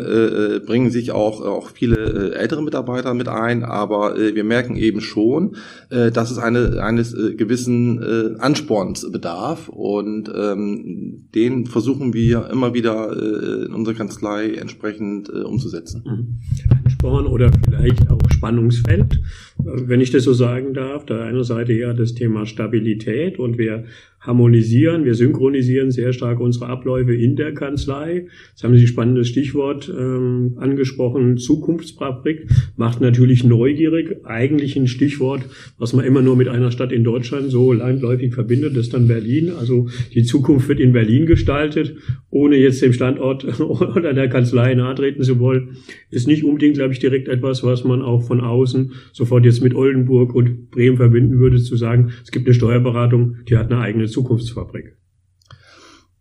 bringen 0.66 0.90
sich 0.90 1.12
auch, 1.12 1.42
auch 1.42 1.70
viele 1.70 2.34
ältere 2.36 2.64
Mitarbeiter 2.64 3.14
mit 3.14 3.28
ein, 3.28 3.64
aber 3.64 4.16
wir 4.18 4.44
merken 4.44 4.76
eben 4.76 5.02
schon, 5.02 5.56
dass 5.90 6.32
es 6.32 6.38
eine, 6.38 6.82
eines 6.84 7.14
gewissen 7.14 8.38
Ansporns 8.40 9.12
bedarf 9.12 9.70
und 9.70 10.13
und 10.14 10.32
ähm, 10.36 11.30
den 11.34 11.66
versuchen 11.66 12.14
wir 12.14 12.50
immer 12.52 12.74
wieder 12.74 13.12
äh, 13.12 13.66
in 13.66 13.74
unserer 13.74 13.96
Kanzlei 13.96 14.54
entsprechend 14.54 15.30
äh, 15.30 15.42
umzusetzen. 15.42 16.04
Mhm. 16.06 16.84
Ansporn 16.84 17.26
oder 17.26 17.52
vielleicht 17.66 18.10
auch 18.10 18.20
Spannungsfeld, 18.30 19.16
äh, 19.16 19.64
wenn 19.66 20.02
ich 20.02 20.12
das 20.12 20.24
so 20.24 20.34
sagen 20.34 20.74
darf. 20.74 21.06
Da 21.06 21.24
einer 21.24 21.44
Seite 21.44 21.74
ja 21.74 21.94
das 21.94 22.14
Thema 22.14 22.46
Stabilität 22.46 23.40
und 23.40 23.58
wir 23.58 23.86
harmonisieren, 24.26 25.04
wir 25.04 25.16
synchronisieren 25.16 25.92
sehr 25.92 26.14
stark 26.14 26.40
unsere 26.40 26.68
Abläufe 26.68 27.14
in 27.14 27.36
der 27.36 27.54
Kanzlei. 27.54 28.28
Jetzt 28.52 28.64
haben 28.64 28.76
Sie 28.76 28.84
ein 28.84 28.88
spannendes 28.88 29.28
Stichwort 29.28 29.94
ähm, 29.96 30.56
angesprochen, 30.58 31.38
Zukunftsfabrik, 31.38 32.48
macht 32.78 33.02
natürlich 33.02 33.44
neugierig, 33.44 34.26
eigentlich 34.26 34.78
ein 34.78 34.88
Stichwort, 34.88 35.44
was 35.78 35.94
man 35.94 36.06
immer 36.06 36.22
nur 36.22 36.38
mit 36.38 36.48
einer 36.48 36.72
Stadt 36.72 36.94
in 36.94 37.04
Deutschland 37.04 37.52
so 37.52 37.74
landläufig 37.74 38.34
verbindet, 38.34 38.78
das 38.78 38.86
ist 38.86 38.94
dann 38.94 39.08
Berlin. 39.08 39.52
Also 39.60 39.90
die 40.14 40.24
Zukunft 40.24 40.70
wird 40.70 40.80
in 40.80 40.94
Berlin 40.94 41.26
gestaltet, 41.26 41.96
ohne 42.30 42.56
jetzt 42.56 42.82
dem 42.82 42.94
Standort 42.94 43.60
oder 43.60 44.14
der 44.14 44.30
Kanzlei 44.30 44.74
nahtreten 44.74 45.24
zu 45.24 45.40
wollen, 45.40 45.78
ist 46.10 46.28
nicht 46.28 46.46
unbedingt, 46.46 46.76
glaube 46.76 46.94
ich, 46.94 47.00
direkt 47.00 47.28
etwas, 47.28 47.64
was 47.64 47.84
man 47.84 48.02
auch 48.02 48.22
von 48.22 48.40
außen 48.40 48.94
sofort 49.12 49.44
jetzt 49.44 49.62
mit 49.62 49.76
Oldenburg 49.76 50.34
und 50.34 50.72
Bremen 50.72 50.96
verbinden 50.96 51.40
würde, 51.40 51.58
zu 51.62 51.76
sagen, 51.76 52.12
es 52.24 52.32
gibt 52.32 52.46
eine 52.48 52.54
Steuerberatung, 52.54 53.38
die 53.50 53.58
hat 53.58 53.72
eine 53.72 53.82
eigene 53.82 54.08
Zukunftsfabrik. 54.14 54.98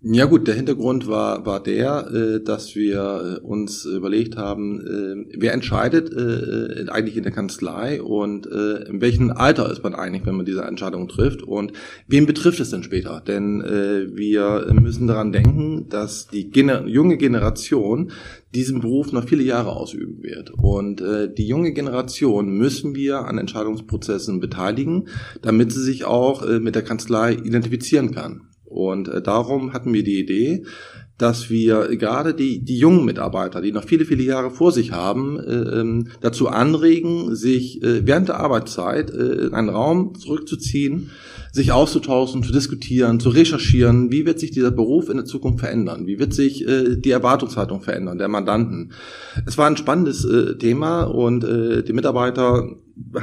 Ja 0.05 0.25
gut, 0.25 0.49
der 0.49 0.57
Hintergrund 0.57 1.07
war, 1.07 1.47
war 1.47 1.63
der, 1.63 2.11
äh, 2.11 2.43
dass 2.43 2.75
wir 2.75 3.39
äh, 3.41 3.47
uns 3.47 3.85
überlegt 3.85 4.37
haben, 4.37 4.81
äh, 4.81 5.37
wer 5.39 5.53
entscheidet 5.53 6.13
eigentlich 6.91 7.17
in 7.17 7.23
der 7.23 7.31
Kanzlei 7.31 8.03
und 8.03 8.47
in 8.47 9.01
welchem 9.01 9.31
Alter 9.31 9.71
ist 9.71 9.83
man 9.85 9.95
eigentlich, 9.95 10.27
wenn 10.27 10.35
man 10.35 10.45
diese 10.45 10.63
Entscheidung 10.63 11.07
trifft 11.09 11.43
und 11.43 11.73
wen 12.09 12.27
betrifft 12.27 12.59
es 12.61 12.71
denn 12.71 12.83
später? 12.83 13.23
Denn 13.25 13.63
wir 13.63 14.67
müssen 14.73 15.07
daran 15.07 15.33
denken, 15.33 15.89
dass 15.89 16.27
die 16.29 16.51
junge 16.87 17.17
Generation 17.17 18.11
diesen 18.55 18.81
Beruf 18.81 19.13
noch 19.13 19.29
viele 19.29 19.43
Jahre 19.43 19.75
ausüben 19.75 20.23
wird. 20.23 20.51
Und 20.51 21.01
äh, 21.01 21.33
die 21.33 21.47
junge 21.47 21.73
Generation 21.73 22.51
müssen 22.51 22.95
wir 22.95 23.21
an 23.21 23.39
Entscheidungsprozessen 23.39 24.41
beteiligen, 24.41 25.09
damit 25.41 25.73
sie 25.73 25.83
sich 25.83 26.05
auch 26.05 26.43
äh, 26.43 26.61
mit 26.61 26.75
der 26.75 26.83
Kanzlei 26.83 27.33
identifizieren 27.33 28.13
kann. 28.13 28.43
Und 28.65 29.09
äh, 29.09 29.23
darum 29.23 29.73
hatten 29.73 29.93
wir 29.93 30.03
die 30.03 30.19
Idee, 30.19 30.65
dass 31.19 31.51
wir 31.51 31.97
gerade 31.97 32.35
die, 32.35 32.65
die 32.65 32.79
jungen 32.79 33.05
Mitarbeiter, 33.05 33.61
die 33.61 33.71
noch 33.71 33.85
viele, 33.85 34.05
viele 34.05 34.25
Jahre 34.25 34.51
vor 34.51 34.73
sich 34.73 34.93
haben, 34.93 35.39
äh, 35.39 35.81
ähm, 35.81 36.09
dazu 36.21 36.49
anregen, 36.49 37.37
sich 37.37 37.83
äh, 37.83 38.07
während 38.07 38.29
der 38.29 38.41
Arbeitszeit 38.41 39.11
äh, 39.11 39.47
in 39.47 39.55
einen 39.55 39.69
Raum 39.69 40.15
zurückzuziehen, 40.17 41.11
sich 41.53 41.71
auszutauschen, 41.71 42.43
zu 42.43 42.51
diskutieren, 42.51 43.21
zu 43.21 43.29
recherchieren, 43.29 44.11
wie 44.11 44.25
wird 44.25 44.41
sich 44.41 44.51
dieser 44.51 44.71
Beruf 44.71 45.11
in 45.11 45.19
der 45.19 45.27
Zukunft 45.27 45.61
verändern, 45.61 46.07
wie 46.07 46.19
wird 46.19 46.33
sich 46.33 46.67
äh, 46.67 46.97
die 46.97 47.11
Erwartungshaltung 47.11 47.83
verändern 47.83 48.17
der 48.17 48.29
Mandanten. 48.29 48.93
Es 49.47 49.59
war 49.59 49.67
ein 49.67 49.77
spannendes 49.77 50.25
äh, 50.25 50.57
Thema 50.57 51.03
und 51.03 51.45
äh, 51.45 51.83
die 51.83 51.93
Mitarbeiter 51.93 52.65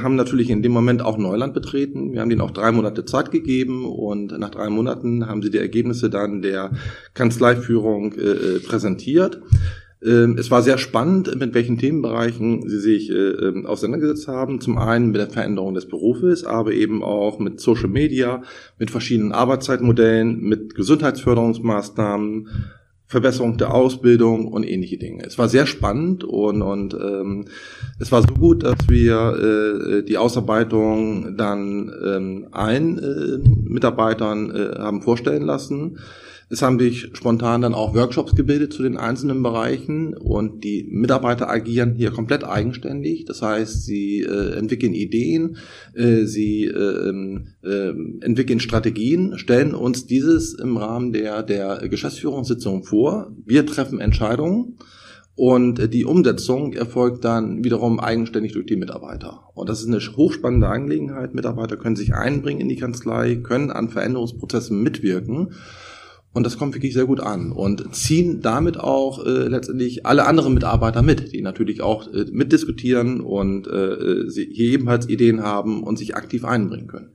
haben 0.00 0.14
natürlich 0.14 0.48
in 0.48 0.62
dem 0.62 0.70
Moment 0.70 1.02
auch 1.02 1.18
Neuland 1.18 1.54
betreten. 1.54 2.12
Wir 2.12 2.20
haben 2.20 2.30
denen 2.30 2.40
auch 2.40 2.52
drei 2.52 2.70
Monate 2.70 3.04
Zeit 3.04 3.32
gegeben 3.32 3.84
und 3.84 4.38
nach 4.38 4.50
drei 4.50 4.70
Monaten 4.70 5.26
haben 5.26 5.42
sie 5.42 5.50
die 5.50 5.58
Ergebnisse 5.58 6.08
dann 6.08 6.40
der 6.40 6.70
Kanzleiführung 7.14 8.12
äh, 8.12 8.60
präsentiert. 8.60 9.40
Ähm, 10.04 10.36
es 10.38 10.50
war 10.50 10.62
sehr 10.62 10.78
spannend, 10.78 11.38
mit 11.38 11.54
welchen 11.54 11.78
Themenbereichen 11.78 12.68
sie 12.68 12.80
sich 12.80 13.10
äh, 13.10 13.14
ähm, 13.14 13.66
auseinandergesetzt 13.66 14.28
haben. 14.28 14.60
Zum 14.60 14.78
einen 14.78 15.10
mit 15.10 15.20
der 15.20 15.28
Veränderung 15.28 15.74
des 15.74 15.86
Berufes, 15.86 16.44
aber 16.44 16.72
eben 16.72 17.02
auch 17.02 17.38
mit 17.38 17.60
Social 17.60 17.88
Media, 17.88 18.42
mit 18.78 18.90
verschiedenen 18.90 19.32
Arbeitszeitmodellen, 19.32 20.40
mit 20.40 20.74
Gesundheitsförderungsmaßnahmen, 20.74 22.48
Verbesserung 23.10 23.58
der 23.58 23.74
Ausbildung 23.74 24.46
und 24.46 24.62
ähnliche 24.62 24.96
Dinge. 24.96 25.24
Es 25.26 25.36
war 25.36 25.48
sehr 25.48 25.66
spannend 25.66 26.22
und, 26.22 26.62
und 26.62 26.94
ähm, 26.94 27.46
es 27.98 28.12
war 28.12 28.22
so 28.22 28.32
gut, 28.34 28.62
dass 28.62 28.88
wir 28.88 29.98
äh, 29.98 30.02
die 30.04 30.16
Ausarbeitung 30.16 31.36
dann 31.36 31.92
ähm, 32.06 32.46
allen 32.52 32.98
äh, 32.98 33.38
Mitarbeitern 33.68 34.54
äh, 34.54 34.78
haben 34.78 35.02
vorstellen 35.02 35.42
lassen. 35.42 35.98
Es 36.52 36.62
haben 36.62 36.80
sich 36.80 37.10
spontan 37.12 37.60
dann 37.62 37.74
auch 37.74 37.94
Workshops 37.94 38.34
gebildet 38.34 38.72
zu 38.72 38.82
den 38.82 38.96
einzelnen 38.96 39.40
Bereichen 39.40 40.14
und 40.14 40.64
die 40.64 40.84
Mitarbeiter 40.90 41.48
agieren 41.48 41.94
hier 41.94 42.10
komplett 42.10 42.42
eigenständig. 42.42 43.24
Das 43.24 43.40
heißt, 43.40 43.84
sie 43.84 44.22
äh, 44.22 44.56
entwickeln 44.56 44.92
Ideen, 44.92 45.58
äh, 45.94 46.24
sie 46.24 46.64
äh, 46.64 47.12
äh, 47.62 47.94
entwickeln 48.20 48.58
Strategien, 48.58 49.38
stellen 49.38 49.76
uns 49.76 50.06
dieses 50.06 50.52
im 50.54 50.76
Rahmen 50.76 51.12
der, 51.12 51.44
der 51.44 51.88
Geschäftsführungssitzung 51.88 52.82
vor. 52.82 53.30
Wir 53.46 53.64
treffen 53.64 54.00
Entscheidungen. 54.00 54.76
Und 55.36 55.94
die 55.94 56.04
Umsetzung 56.04 56.74
erfolgt 56.74 57.24
dann 57.24 57.64
wiederum 57.64 57.98
eigenständig 57.98 58.52
durch 58.52 58.66
die 58.66 58.76
Mitarbeiter. 58.76 59.44
Und 59.54 59.70
das 59.70 59.80
ist 59.80 59.86
eine 59.86 60.00
hochspannende 60.00 60.68
Angelegenheit. 60.68 61.32
Mitarbeiter 61.32 61.78
können 61.78 61.96
sich 61.96 62.12
einbringen 62.12 62.60
in 62.60 62.68
die 62.68 62.76
Kanzlei, 62.76 63.36
können 63.36 63.70
an 63.70 63.88
Veränderungsprozessen 63.88 64.82
mitwirken. 64.82 65.54
Und 66.32 66.46
das 66.46 66.58
kommt 66.58 66.74
wirklich 66.74 66.92
sehr 66.94 67.06
gut 67.06 67.18
an 67.20 67.50
und 67.50 67.92
ziehen 67.94 68.40
damit 68.40 68.78
auch 68.78 69.24
äh, 69.24 69.48
letztendlich 69.48 70.06
alle 70.06 70.26
anderen 70.26 70.54
Mitarbeiter 70.54 71.02
mit, 71.02 71.32
die 71.32 71.42
natürlich 71.42 71.80
auch 71.80 72.12
äh, 72.12 72.26
mitdiskutieren 72.30 73.20
und 73.20 73.66
äh, 73.66 74.30
hier 74.30 74.72
ebenfalls 74.74 75.08
Ideen 75.08 75.42
haben 75.42 75.82
und 75.82 75.98
sich 75.98 76.14
aktiv 76.14 76.44
einbringen 76.44 76.86
können. 76.86 77.10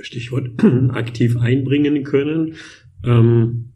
Stichwort 0.00 0.62
aktiv 0.90 1.38
einbringen 1.38 2.04
können. 2.04 2.54
Ähm, 3.02 3.72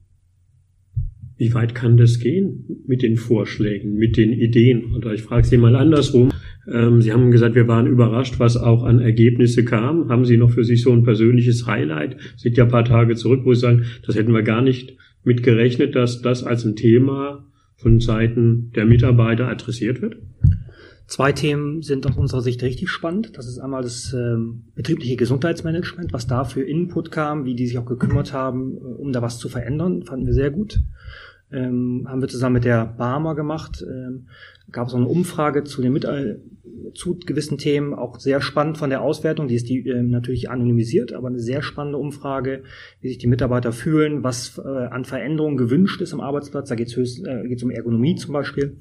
wie 1.38 1.54
weit 1.54 1.74
kann 1.74 1.96
das 1.96 2.18
gehen 2.18 2.84
mit 2.86 3.00
den 3.00 3.16
Vorschlägen, 3.16 3.94
mit 3.94 4.18
den 4.18 4.32
Ideen? 4.32 4.94
Oder 4.94 5.14
ich 5.14 5.22
frage 5.22 5.46
Sie 5.46 5.56
mal 5.56 5.74
andersrum. 5.74 6.30
Ähm, 6.66 7.00
Sie 7.02 7.12
haben 7.12 7.30
gesagt, 7.30 7.54
wir 7.54 7.68
waren 7.68 7.86
überrascht, 7.86 8.38
was 8.38 8.56
auch 8.56 8.84
an 8.84 9.00
Ergebnisse 9.00 9.64
kam. 9.64 10.08
Haben 10.08 10.24
Sie 10.24 10.36
noch 10.36 10.50
für 10.50 10.64
sich 10.64 10.82
so 10.82 10.92
ein 10.92 11.04
persönliches 11.04 11.66
Highlight? 11.66 12.16
Sind 12.36 12.56
ja 12.56 12.64
ein 12.64 12.70
paar 12.70 12.84
Tage 12.84 13.14
zurück, 13.16 13.40
wo 13.44 13.54
Sie 13.54 13.60
sagen, 13.60 13.84
das 14.06 14.16
hätten 14.16 14.34
wir 14.34 14.42
gar 14.42 14.62
nicht 14.62 14.96
mit 15.24 15.42
gerechnet, 15.42 15.94
dass 15.94 16.22
das 16.22 16.44
als 16.44 16.64
ein 16.64 16.76
Thema 16.76 17.46
von 17.76 18.00
Seiten 18.00 18.72
der 18.74 18.86
Mitarbeiter 18.86 19.48
adressiert 19.48 20.02
wird? 20.02 20.16
Zwei 21.06 21.32
Themen 21.32 21.82
sind 21.82 22.06
aus 22.06 22.16
unserer 22.16 22.40
Sicht 22.40 22.62
richtig 22.62 22.88
spannend. 22.88 23.36
Das 23.36 23.48
ist 23.48 23.58
einmal 23.58 23.82
das 23.82 24.12
ähm, 24.12 24.66
betriebliche 24.76 25.16
Gesundheitsmanagement, 25.16 26.12
was 26.12 26.28
da 26.28 26.44
für 26.44 26.62
Input 26.62 27.10
kam, 27.10 27.44
wie 27.44 27.56
die 27.56 27.66
sich 27.66 27.78
auch 27.78 27.86
gekümmert 27.86 28.32
haben, 28.32 28.76
äh, 28.76 28.80
um 28.80 29.12
da 29.12 29.20
was 29.20 29.38
zu 29.38 29.48
verändern, 29.48 30.04
fanden 30.04 30.26
wir 30.26 30.34
sehr 30.34 30.50
gut 30.50 30.80
ähm, 31.52 32.06
haben 32.08 32.20
wir 32.20 32.28
zusammen 32.28 32.54
mit 32.54 32.64
der 32.64 32.84
Barmer 32.84 33.34
gemacht. 33.34 33.84
Ähm, 33.86 34.28
gab 34.72 34.88
es 34.88 34.94
eine 34.94 35.08
Umfrage 35.08 35.64
zu 35.64 35.82
den 35.82 35.92
mit 35.92 36.04
äh, 36.04 36.36
zu 36.94 37.18
gewissen 37.18 37.58
Themen, 37.58 37.94
auch 37.94 38.18
sehr 38.18 38.40
spannend 38.40 38.78
von 38.78 38.90
der 38.90 39.02
Auswertung. 39.02 39.48
Die 39.48 39.54
ist 39.54 39.68
die 39.68 39.86
äh, 39.88 40.02
natürlich 40.02 40.50
anonymisiert, 40.50 41.12
aber 41.12 41.28
eine 41.28 41.38
sehr 41.38 41.62
spannende 41.62 41.98
Umfrage, 41.98 42.62
wie 43.00 43.08
sich 43.08 43.18
die 43.18 43.26
Mitarbeiter 43.26 43.72
fühlen, 43.72 44.22
was 44.22 44.58
äh, 44.58 44.68
an 44.68 45.04
Veränderungen 45.04 45.56
gewünscht 45.56 46.00
ist 46.00 46.12
am 46.12 46.20
Arbeitsplatz. 46.20 46.68
Da 46.68 46.74
geht 46.74 46.96
es 46.96 47.22
äh, 47.24 47.48
geht's 47.48 47.62
um 47.62 47.70
Ergonomie 47.70 48.16
zum 48.16 48.32
Beispiel. 48.32 48.76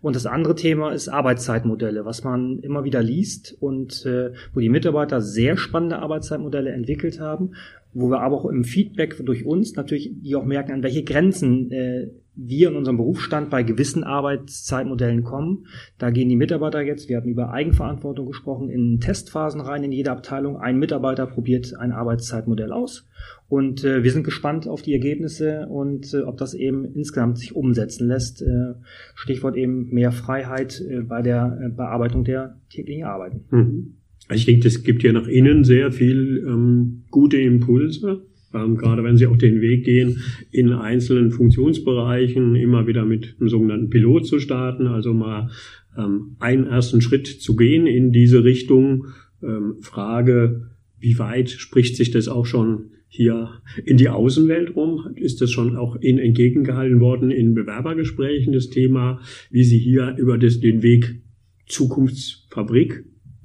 Und 0.00 0.14
das 0.14 0.26
andere 0.26 0.54
Thema 0.54 0.92
ist 0.92 1.08
Arbeitszeitmodelle, 1.08 2.04
was 2.04 2.22
man 2.22 2.60
immer 2.60 2.84
wieder 2.84 3.02
liest 3.02 3.56
und 3.60 4.04
äh, 4.06 4.32
wo 4.54 4.60
die 4.60 4.68
Mitarbeiter 4.68 5.20
sehr 5.20 5.56
spannende 5.56 5.98
Arbeitszeitmodelle 5.98 6.70
entwickelt 6.70 7.20
haben 7.20 7.52
wo 7.94 8.10
wir 8.10 8.20
aber 8.20 8.36
auch 8.36 8.44
im 8.44 8.64
Feedback 8.64 9.16
durch 9.24 9.46
uns 9.46 9.74
natürlich 9.74 10.10
die 10.22 10.36
auch 10.36 10.44
merken, 10.44 10.72
an 10.72 10.82
welche 10.82 11.04
Grenzen 11.04 11.70
äh, 11.70 12.08
wir 12.40 12.68
in 12.68 12.76
unserem 12.76 12.96
Berufsstand 12.96 13.50
bei 13.50 13.64
gewissen 13.64 14.04
Arbeitszeitmodellen 14.04 15.24
kommen. 15.24 15.66
Da 15.98 16.10
gehen 16.10 16.28
die 16.28 16.36
Mitarbeiter 16.36 16.80
jetzt, 16.80 17.08
wir 17.08 17.16
hatten 17.16 17.28
über 17.28 17.50
Eigenverantwortung 17.50 18.26
gesprochen, 18.26 18.70
in 18.70 19.00
Testphasen 19.00 19.60
rein 19.60 19.82
in 19.82 19.92
jede 19.92 20.12
Abteilung. 20.12 20.56
Ein 20.56 20.78
Mitarbeiter 20.78 21.26
probiert 21.26 21.74
ein 21.76 21.90
Arbeitszeitmodell 21.90 22.72
aus 22.72 23.08
und 23.48 23.82
äh, 23.84 24.04
wir 24.04 24.12
sind 24.12 24.24
gespannt 24.24 24.68
auf 24.68 24.82
die 24.82 24.92
Ergebnisse 24.92 25.66
und 25.68 26.14
äh, 26.14 26.18
ob 26.18 26.36
das 26.36 26.54
eben 26.54 26.84
insgesamt 26.84 27.38
sich 27.38 27.56
umsetzen 27.56 28.06
lässt. 28.06 28.40
Äh, 28.40 28.74
Stichwort 29.14 29.56
eben 29.56 29.88
mehr 29.90 30.12
Freiheit 30.12 30.80
äh, 30.80 31.00
bei 31.00 31.22
der 31.22 31.58
äh, 31.60 31.68
Bearbeitung 31.70 32.24
der 32.24 32.60
täglichen 32.70 33.04
Arbeiten. 33.04 33.44
Mhm. 33.50 33.94
Also 34.28 34.40
ich 34.40 34.46
denke, 34.46 34.64
das 34.64 34.82
gibt 34.82 35.02
ja 35.02 35.12
nach 35.12 35.26
innen 35.26 35.64
sehr 35.64 35.90
viel 35.90 36.44
ähm, 36.46 37.04
gute 37.10 37.38
Impulse, 37.38 38.22
gerade 38.52 39.04
wenn 39.04 39.16
Sie 39.16 39.26
auch 39.26 39.36
den 39.36 39.60
Weg 39.60 39.84
gehen, 39.84 40.22
in 40.50 40.72
einzelnen 40.72 41.30
Funktionsbereichen 41.30 42.56
immer 42.56 42.86
wieder 42.86 43.04
mit 43.04 43.36
einem 43.38 43.48
sogenannten 43.48 43.90
Pilot 43.90 44.26
zu 44.26 44.38
starten, 44.38 44.86
also 44.86 45.14
mal 45.14 45.50
ähm, 45.96 46.36
einen 46.38 46.66
ersten 46.66 47.00
Schritt 47.00 47.26
zu 47.26 47.56
gehen 47.56 47.86
in 47.86 48.12
diese 48.12 48.44
Richtung. 48.44 49.06
Ähm, 49.42 49.76
Frage, 49.80 50.68
wie 50.98 51.18
weit 51.18 51.50
spricht 51.50 51.96
sich 51.96 52.10
das 52.10 52.28
auch 52.28 52.46
schon 52.46 52.90
hier 53.08 53.50
in 53.84 53.96
die 53.96 54.08
Außenwelt 54.08 54.74
rum? 54.76 55.14
Ist 55.14 55.40
das 55.40 55.50
schon 55.50 55.76
auch 55.76 56.00
Ihnen 56.00 56.18
entgegengehalten 56.18 57.00
worden 57.00 57.30
in 57.30 57.54
Bewerbergesprächen, 57.54 58.52
das 58.52 58.70
Thema, 58.70 59.20
wie 59.50 59.64
Sie 59.64 59.78
hier 59.78 60.16
über 60.18 60.38
das, 60.38 60.60
den 60.60 60.82
Weg 60.82 61.22
Zukunftsfabrik 61.66 63.04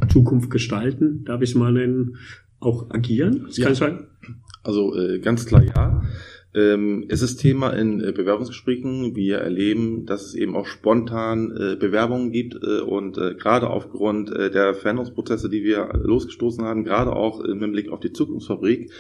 Zukunft 0.10 0.50
gestalten, 0.50 1.24
darf 1.26 1.42
ich 1.42 1.52
es 1.52 1.56
mal 1.56 1.72
nennen, 1.72 2.18
auch 2.60 2.90
agieren? 2.92 3.44
Das 3.46 3.58
ja. 3.58 3.66
kann 3.66 3.76
sein? 3.76 4.00
Also 4.64 4.96
äh, 4.96 5.20
ganz 5.20 5.46
klar 5.46 5.64
ja. 5.64 6.02
Ähm, 6.56 7.06
es 7.10 7.22
ist 7.22 7.38
Thema 7.38 7.72
in 7.72 8.00
äh, 8.00 8.12
Bewerbungsgesprächen. 8.12 9.16
Wir 9.16 9.40
erleben, 9.40 10.06
dass 10.06 10.28
es 10.28 10.36
eben 10.36 10.56
auch 10.56 10.68
spontan 10.68 11.52
äh, 11.52 11.76
Bewerbungen 11.76 12.32
gibt 12.32 12.56
äh, 12.56 12.82
und 12.82 13.18
äh, 13.18 13.34
gerade 13.34 13.70
aufgrund 13.70 14.32
äh, 14.32 14.52
der 14.52 14.76
Veränderungsprozesse, 14.76 15.50
die 15.50 15.64
wir 15.64 15.90
losgestoßen 16.04 16.64
haben, 16.64 16.84
gerade 16.84 17.16
auch 17.16 17.42
im 17.42 17.60
Blick 17.72 17.90
auf 17.90 18.02
die 18.02 18.14
Zukunftsfabrik, 18.14 18.92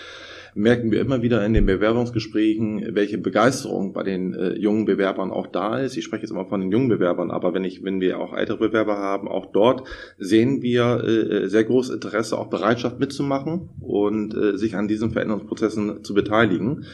merken 0.55 0.91
wir 0.91 1.01
immer 1.01 1.21
wieder 1.21 1.45
in 1.45 1.53
den 1.53 1.65
Bewerbungsgesprächen, 1.65 2.95
welche 2.95 3.17
Begeisterung 3.17 3.93
bei 3.93 4.03
den 4.03 4.33
äh, 4.33 4.53
jungen 4.53 4.85
Bewerbern 4.85 5.31
auch 5.31 5.47
da 5.47 5.79
ist. 5.79 5.97
Ich 5.97 6.03
spreche 6.03 6.23
jetzt 6.23 6.31
immer 6.31 6.45
von 6.45 6.61
den 6.61 6.71
jungen 6.71 6.89
Bewerbern, 6.89 7.31
aber 7.31 7.53
wenn 7.53 7.63
ich, 7.63 7.83
wenn 7.83 8.01
wir 8.01 8.19
auch 8.19 8.35
ältere 8.35 8.57
Bewerber 8.57 8.97
haben, 8.97 9.27
auch 9.27 9.47
dort 9.47 9.87
sehen 10.17 10.61
wir 10.61 11.03
äh, 11.03 11.49
sehr 11.49 11.63
großes 11.63 11.95
Interesse, 11.95 12.37
auch 12.37 12.49
Bereitschaft 12.49 12.99
mitzumachen 12.99 13.69
und 13.81 14.35
äh, 14.35 14.57
sich 14.57 14.75
an 14.75 14.87
diesen 14.87 15.11
Veränderungsprozessen 15.11 16.03
zu 16.03 16.13
beteiligen 16.13 16.85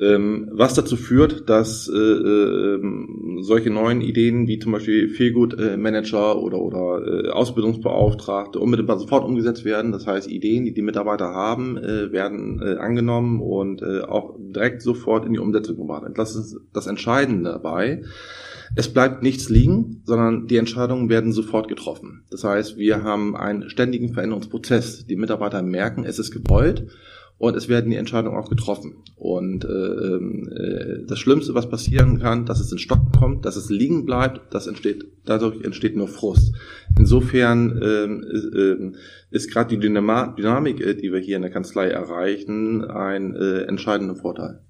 was 0.00 0.72
dazu 0.72 0.96
führt, 0.96 1.50
dass 1.50 1.86
äh, 1.86 1.98
äh, 1.98 2.80
solche 3.42 3.68
neuen 3.68 4.00
Ideen 4.00 4.46
wie 4.46 4.58
zum 4.58 4.72
Beispiel 4.72 5.10
Feelgood-Manager 5.10 6.40
oder, 6.40 6.58
oder 6.58 7.26
äh, 7.26 7.28
Ausbildungsbeauftragte 7.28 8.58
unmittelbar 8.58 8.98
sofort 8.98 9.24
umgesetzt 9.24 9.66
werden. 9.66 9.92
Das 9.92 10.06
heißt, 10.06 10.30
Ideen, 10.30 10.64
die 10.64 10.72
die 10.72 10.80
Mitarbeiter 10.80 11.34
haben, 11.34 11.76
äh, 11.76 12.12
werden 12.12 12.62
äh, 12.62 12.76
angenommen 12.76 13.42
und 13.42 13.82
äh, 13.82 14.00
auch 14.00 14.36
direkt 14.38 14.80
sofort 14.80 15.26
in 15.26 15.34
die 15.34 15.38
Umsetzung 15.38 15.76
gebracht. 15.76 16.04
Das 16.14 16.34
ist 16.34 16.56
das 16.72 16.86
Entscheidende 16.86 17.50
dabei. 17.50 18.02
Es 18.74 18.88
bleibt 18.88 19.22
nichts 19.22 19.50
liegen, 19.50 20.00
sondern 20.04 20.46
die 20.46 20.56
Entscheidungen 20.56 21.10
werden 21.10 21.32
sofort 21.32 21.68
getroffen. 21.68 22.22
Das 22.30 22.44
heißt, 22.44 22.78
wir 22.78 23.02
haben 23.02 23.36
einen 23.36 23.68
ständigen 23.68 24.14
Veränderungsprozess. 24.14 25.06
Die 25.06 25.16
Mitarbeiter 25.16 25.60
merken, 25.60 26.04
es 26.04 26.18
ist 26.18 26.30
gewollt 26.30 26.86
und 27.40 27.56
es 27.56 27.70
werden 27.70 27.90
die 27.90 27.96
Entscheidungen 27.96 28.36
auch 28.36 28.50
getroffen. 28.50 28.96
Und 29.16 29.64
äh, 29.64 29.68
äh, 29.68 31.06
das 31.06 31.18
Schlimmste, 31.18 31.54
was 31.54 31.70
passieren 31.70 32.18
kann, 32.18 32.44
dass 32.44 32.60
es 32.60 32.70
in 32.70 32.76
Stocken 32.76 33.12
kommt, 33.18 33.46
dass 33.46 33.56
es 33.56 33.70
liegen 33.70 34.04
bleibt, 34.04 34.52
das 34.52 34.66
entsteht, 34.66 35.06
dadurch 35.24 35.64
entsteht 35.64 35.96
nur 35.96 36.06
Frust. 36.06 36.54
Insofern 36.98 37.80
ähm, 37.82 38.92
äh, 38.92 39.34
ist 39.34 39.50
gerade 39.50 39.74
die 39.74 39.80
Dynama 39.80 40.34
Dynamik, 40.36 40.82
äh, 40.82 40.94
die 40.94 41.14
wir 41.14 41.20
hier 41.20 41.36
in 41.36 41.42
der 41.42 41.50
Kanzlei 41.50 41.88
erreichen, 41.88 42.84
ein 42.84 43.34
äh, 43.34 43.62
entscheidender 43.62 44.16
Vorteil. 44.16 44.60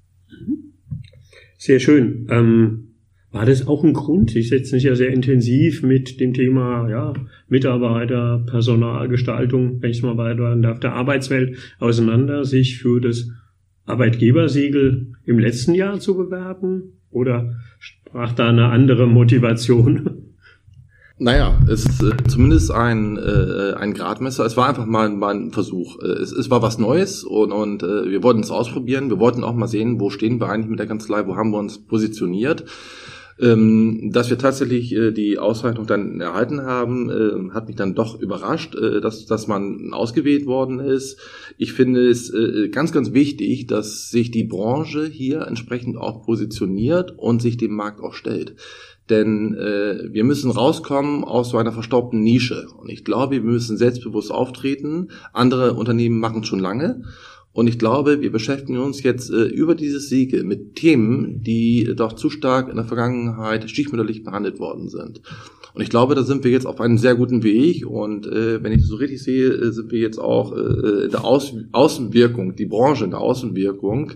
Sehr 1.58 1.80
schön. 1.80 2.28
Ähm 2.30 2.89
war 3.32 3.46
das 3.46 3.66
auch 3.66 3.84
ein 3.84 3.92
Grund? 3.92 4.34
Ich 4.34 4.48
setze 4.48 4.74
mich 4.74 4.84
ja 4.84 4.94
sehr 4.96 5.12
intensiv 5.12 5.82
mit 5.82 6.18
dem 6.18 6.34
Thema 6.34 6.88
ja, 6.88 7.12
Mitarbeiter, 7.48 8.44
Personalgestaltung, 8.46 9.80
wenn 9.80 9.90
ich 9.90 10.02
mal 10.02 10.16
weiter 10.16 10.56
darf, 10.56 10.80
der 10.80 10.94
Arbeitswelt 10.94 11.56
auseinander, 11.78 12.44
sich 12.44 12.78
für 12.78 13.00
das 13.00 13.30
Arbeitgebersiegel 13.86 15.12
im 15.24 15.38
letzten 15.38 15.74
Jahr 15.74 16.00
zu 16.00 16.16
bewerben? 16.16 16.94
Oder 17.10 17.56
sprach 17.78 18.32
da 18.32 18.48
eine 18.48 18.66
andere 18.66 19.06
Motivation? 19.06 20.10
Naja, 21.22 21.60
es 21.70 21.84
ist 21.84 22.02
äh, 22.02 22.16
zumindest 22.28 22.70
ein, 22.70 23.18
äh, 23.18 23.74
ein 23.74 23.92
Gradmesser. 23.92 24.46
Es 24.46 24.56
war 24.56 24.70
einfach 24.70 24.86
mal, 24.86 25.10
mal 25.10 25.34
ein 25.34 25.50
Versuch. 25.52 25.98
Äh, 26.00 26.06
es, 26.06 26.32
es 26.32 26.48
war 26.48 26.62
was 26.62 26.78
Neues 26.78 27.24
und, 27.24 27.52
und 27.52 27.82
äh, 27.82 28.08
wir 28.08 28.22
wollten 28.22 28.40
es 28.40 28.50
ausprobieren. 28.50 29.10
Wir 29.10 29.18
wollten 29.18 29.44
auch 29.44 29.52
mal 29.52 29.68
sehen, 29.68 30.00
wo 30.00 30.08
stehen 30.08 30.40
wir 30.40 30.48
eigentlich 30.48 30.70
mit 30.70 30.78
der 30.78 30.86
Kanzlei, 30.86 31.26
wo 31.26 31.36
haben 31.36 31.50
wir 31.50 31.58
uns 31.58 31.76
positioniert. 31.78 32.64
Ähm, 33.40 34.10
dass 34.12 34.28
wir 34.28 34.36
tatsächlich 34.36 34.94
äh, 34.94 35.12
die 35.12 35.38
Auszeichnung 35.38 35.86
dann 35.86 36.20
erhalten 36.20 36.62
haben, 36.62 37.08
äh, 37.10 37.54
hat 37.54 37.68
mich 37.68 37.76
dann 37.76 37.94
doch 37.94 38.20
überrascht, 38.20 38.74
äh, 38.74 39.00
dass, 39.00 39.24
dass 39.24 39.46
man 39.46 39.92
ausgewählt 39.92 40.46
worden 40.46 40.78
ist. 40.78 41.18
Ich 41.56 41.72
finde 41.72 42.08
es 42.08 42.32
äh, 42.34 42.68
ganz, 42.68 42.92
ganz 42.92 43.12
wichtig, 43.12 43.66
dass 43.66 44.10
sich 44.10 44.30
die 44.30 44.44
Branche 44.44 45.06
hier 45.06 45.46
entsprechend 45.46 45.96
auch 45.96 46.22
positioniert 46.22 47.14
und 47.16 47.40
sich 47.40 47.56
dem 47.56 47.74
Markt 47.74 48.00
auch 48.00 48.14
stellt. 48.14 48.56
Denn 49.08 49.54
äh, 49.54 50.12
wir 50.12 50.24
müssen 50.24 50.50
rauskommen 50.50 51.24
aus 51.24 51.50
so 51.50 51.58
einer 51.58 51.72
verstaubten 51.72 52.22
Nische. 52.22 52.68
Und 52.78 52.90
ich 52.90 53.04
glaube, 53.04 53.36
wir 53.36 53.42
müssen 53.42 53.76
selbstbewusst 53.76 54.30
auftreten. 54.30 55.08
Andere 55.32 55.74
Unternehmen 55.74 56.20
machen 56.20 56.42
es 56.42 56.46
schon 56.46 56.60
lange. 56.60 57.02
Und 57.52 57.66
ich 57.66 57.78
glaube, 57.78 58.20
wir 58.20 58.30
beschäftigen 58.30 58.78
uns 58.78 59.02
jetzt 59.02 59.30
äh, 59.30 59.42
über 59.42 59.74
dieses 59.74 60.08
Siege 60.08 60.44
mit 60.44 60.76
Themen, 60.76 61.42
die 61.42 61.92
doch 61.96 62.12
zu 62.12 62.30
stark 62.30 62.68
in 62.68 62.76
der 62.76 62.84
Vergangenheit 62.84 63.68
stiefmütterlich 63.68 64.22
behandelt 64.22 64.60
worden 64.60 64.88
sind. 64.88 65.20
Und 65.74 65.82
ich 65.82 65.90
glaube, 65.90 66.14
da 66.14 66.22
sind 66.22 66.44
wir 66.44 66.50
jetzt 66.50 66.66
auf 66.66 66.80
einem 66.80 66.98
sehr 66.98 67.14
guten 67.14 67.42
Weg. 67.42 67.86
Und 67.86 68.26
äh, 68.26 68.62
wenn 68.62 68.72
ich 68.72 68.80
das 68.80 68.88
so 68.88 68.96
richtig 68.96 69.22
sehe, 69.22 69.48
äh, 69.48 69.72
sind 69.72 69.90
wir 69.90 69.98
jetzt 69.98 70.18
auch 70.18 70.52
äh, 70.52 71.04
in 71.04 71.10
der 71.10 71.24
Aus 71.24 71.52
Außenwirkung, 71.72 72.54
die 72.54 72.66
Branche 72.66 73.04
in 73.04 73.10
der 73.10 73.20
Außenwirkung, 73.20 74.12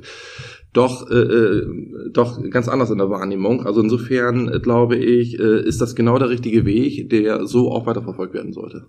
doch, 0.73 1.09
äh, 1.09 1.15
äh, 1.15 1.67
doch 2.13 2.41
ganz 2.51 2.69
anders 2.69 2.91
in 2.91 2.99
der 2.99 3.11
Wahrnehmung. 3.11 3.65
Also 3.65 3.81
insofern 3.81 4.49
äh, 4.49 4.61
glaube 4.61 4.97
ich, 4.97 5.39
äh, 5.39 5.61
ist 5.61 5.81
das 5.81 5.95
genau 5.95 6.19
der 6.19 6.31
richtige 6.31 6.65
Weg, 6.65 7.11
der 7.11 7.47
so 7.47 7.71
auch 7.71 7.87
weiterverfolgt 7.87 8.35
werden 8.35 8.53
sollte. 8.53 8.87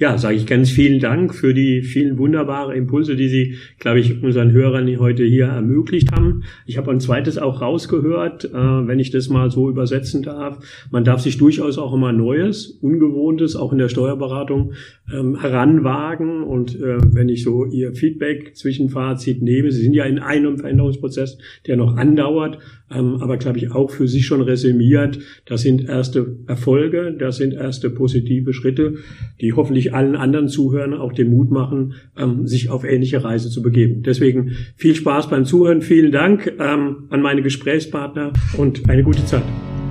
Ja, 0.00 0.16
sage 0.16 0.36
ich 0.36 0.46
ganz 0.46 0.70
vielen 0.70 0.98
Dank 0.98 1.34
für 1.34 1.52
die 1.52 1.82
vielen 1.82 2.16
wunderbaren 2.16 2.74
Impulse, 2.74 3.16
die 3.16 3.28
Sie, 3.28 3.56
glaube 3.78 4.00
ich, 4.00 4.22
unseren 4.22 4.50
Hörern 4.50 4.88
heute 4.98 5.24
hier 5.24 5.44
ermöglicht 5.44 6.10
haben. 6.12 6.44
Ich 6.64 6.78
habe 6.78 6.90
ein 6.90 7.00
zweites 7.00 7.36
auch 7.36 7.60
rausgehört, 7.60 8.46
äh, 8.46 8.50
wenn 8.50 8.98
ich 8.98 9.10
das 9.10 9.28
mal 9.28 9.50
so 9.50 9.68
übersetzen 9.68 10.22
darf. 10.22 10.58
Man 10.90 11.04
darf 11.04 11.20
sich 11.20 11.36
durchaus 11.36 11.76
auch 11.76 11.92
immer 11.92 12.12
Neues, 12.12 12.78
Ungewohntes, 12.80 13.56
auch 13.56 13.72
in 13.72 13.78
der 13.78 13.90
Steuerberatung 13.90 14.72
ähm, 15.12 15.38
heranwagen. 15.38 16.44
Und 16.44 16.80
äh, 16.80 16.96
wenn 17.12 17.28
ich 17.28 17.42
so 17.42 17.66
Ihr 17.66 17.92
Feedback, 17.92 18.56
Zwischenfazit 18.56 19.42
nehme, 19.42 19.70
Sie 19.70 19.82
sind 19.82 19.92
ja 19.92 20.04
in 20.04 20.18
einem 20.18 20.56
Veränderungsprozess, 20.56 21.36
der 21.66 21.76
noch 21.76 21.98
andauert, 21.98 22.56
ähm, 22.90 23.18
aber 23.20 23.36
glaube 23.36 23.58
ich 23.58 23.70
auch 23.72 23.90
für 23.90 24.08
sich 24.08 24.24
schon 24.24 24.40
resümiert. 24.40 25.18
Das 25.44 25.60
sind 25.60 25.86
erste 25.86 26.38
Erfolge, 26.46 27.14
das 27.18 27.36
sind 27.36 27.52
erste 27.52 27.90
positive 27.90 28.54
Schritte, 28.54 28.94
die 29.42 29.52
hoffentlich 29.52 29.89
allen 29.92 30.16
anderen 30.16 30.48
Zuhörern 30.48 30.94
auch 30.94 31.12
den 31.12 31.30
Mut 31.30 31.50
machen, 31.50 31.94
ähm, 32.16 32.46
sich 32.46 32.70
auf 32.70 32.84
ähnliche 32.84 33.22
Reise 33.24 33.50
zu 33.50 33.62
begeben. 33.62 34.02
Deswegen 34.02 34.52
viel 34.76 34.94
Spaß 34.94 35.28
beim 35.28 35.44
Zuhören, 35.44 35.82
vielen 35.82 36.12
Dank 36.12 36.52
ähm, 36.58 37.04
an 37.10 37.22
meine 37.22 37.42
Gesprächspartner 37.42 38.32
und 38.56 38.88
eine 38.88 39.02
gute 39.02 39.24
Zeit. 39.24 39.44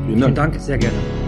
Vielen 0.06 0.22
Dank, 0.22 0.36
vielen 0.36 0.36
Dank 0.36 0.56
sehr 0.56 0.78
gerne. 0.78 1.19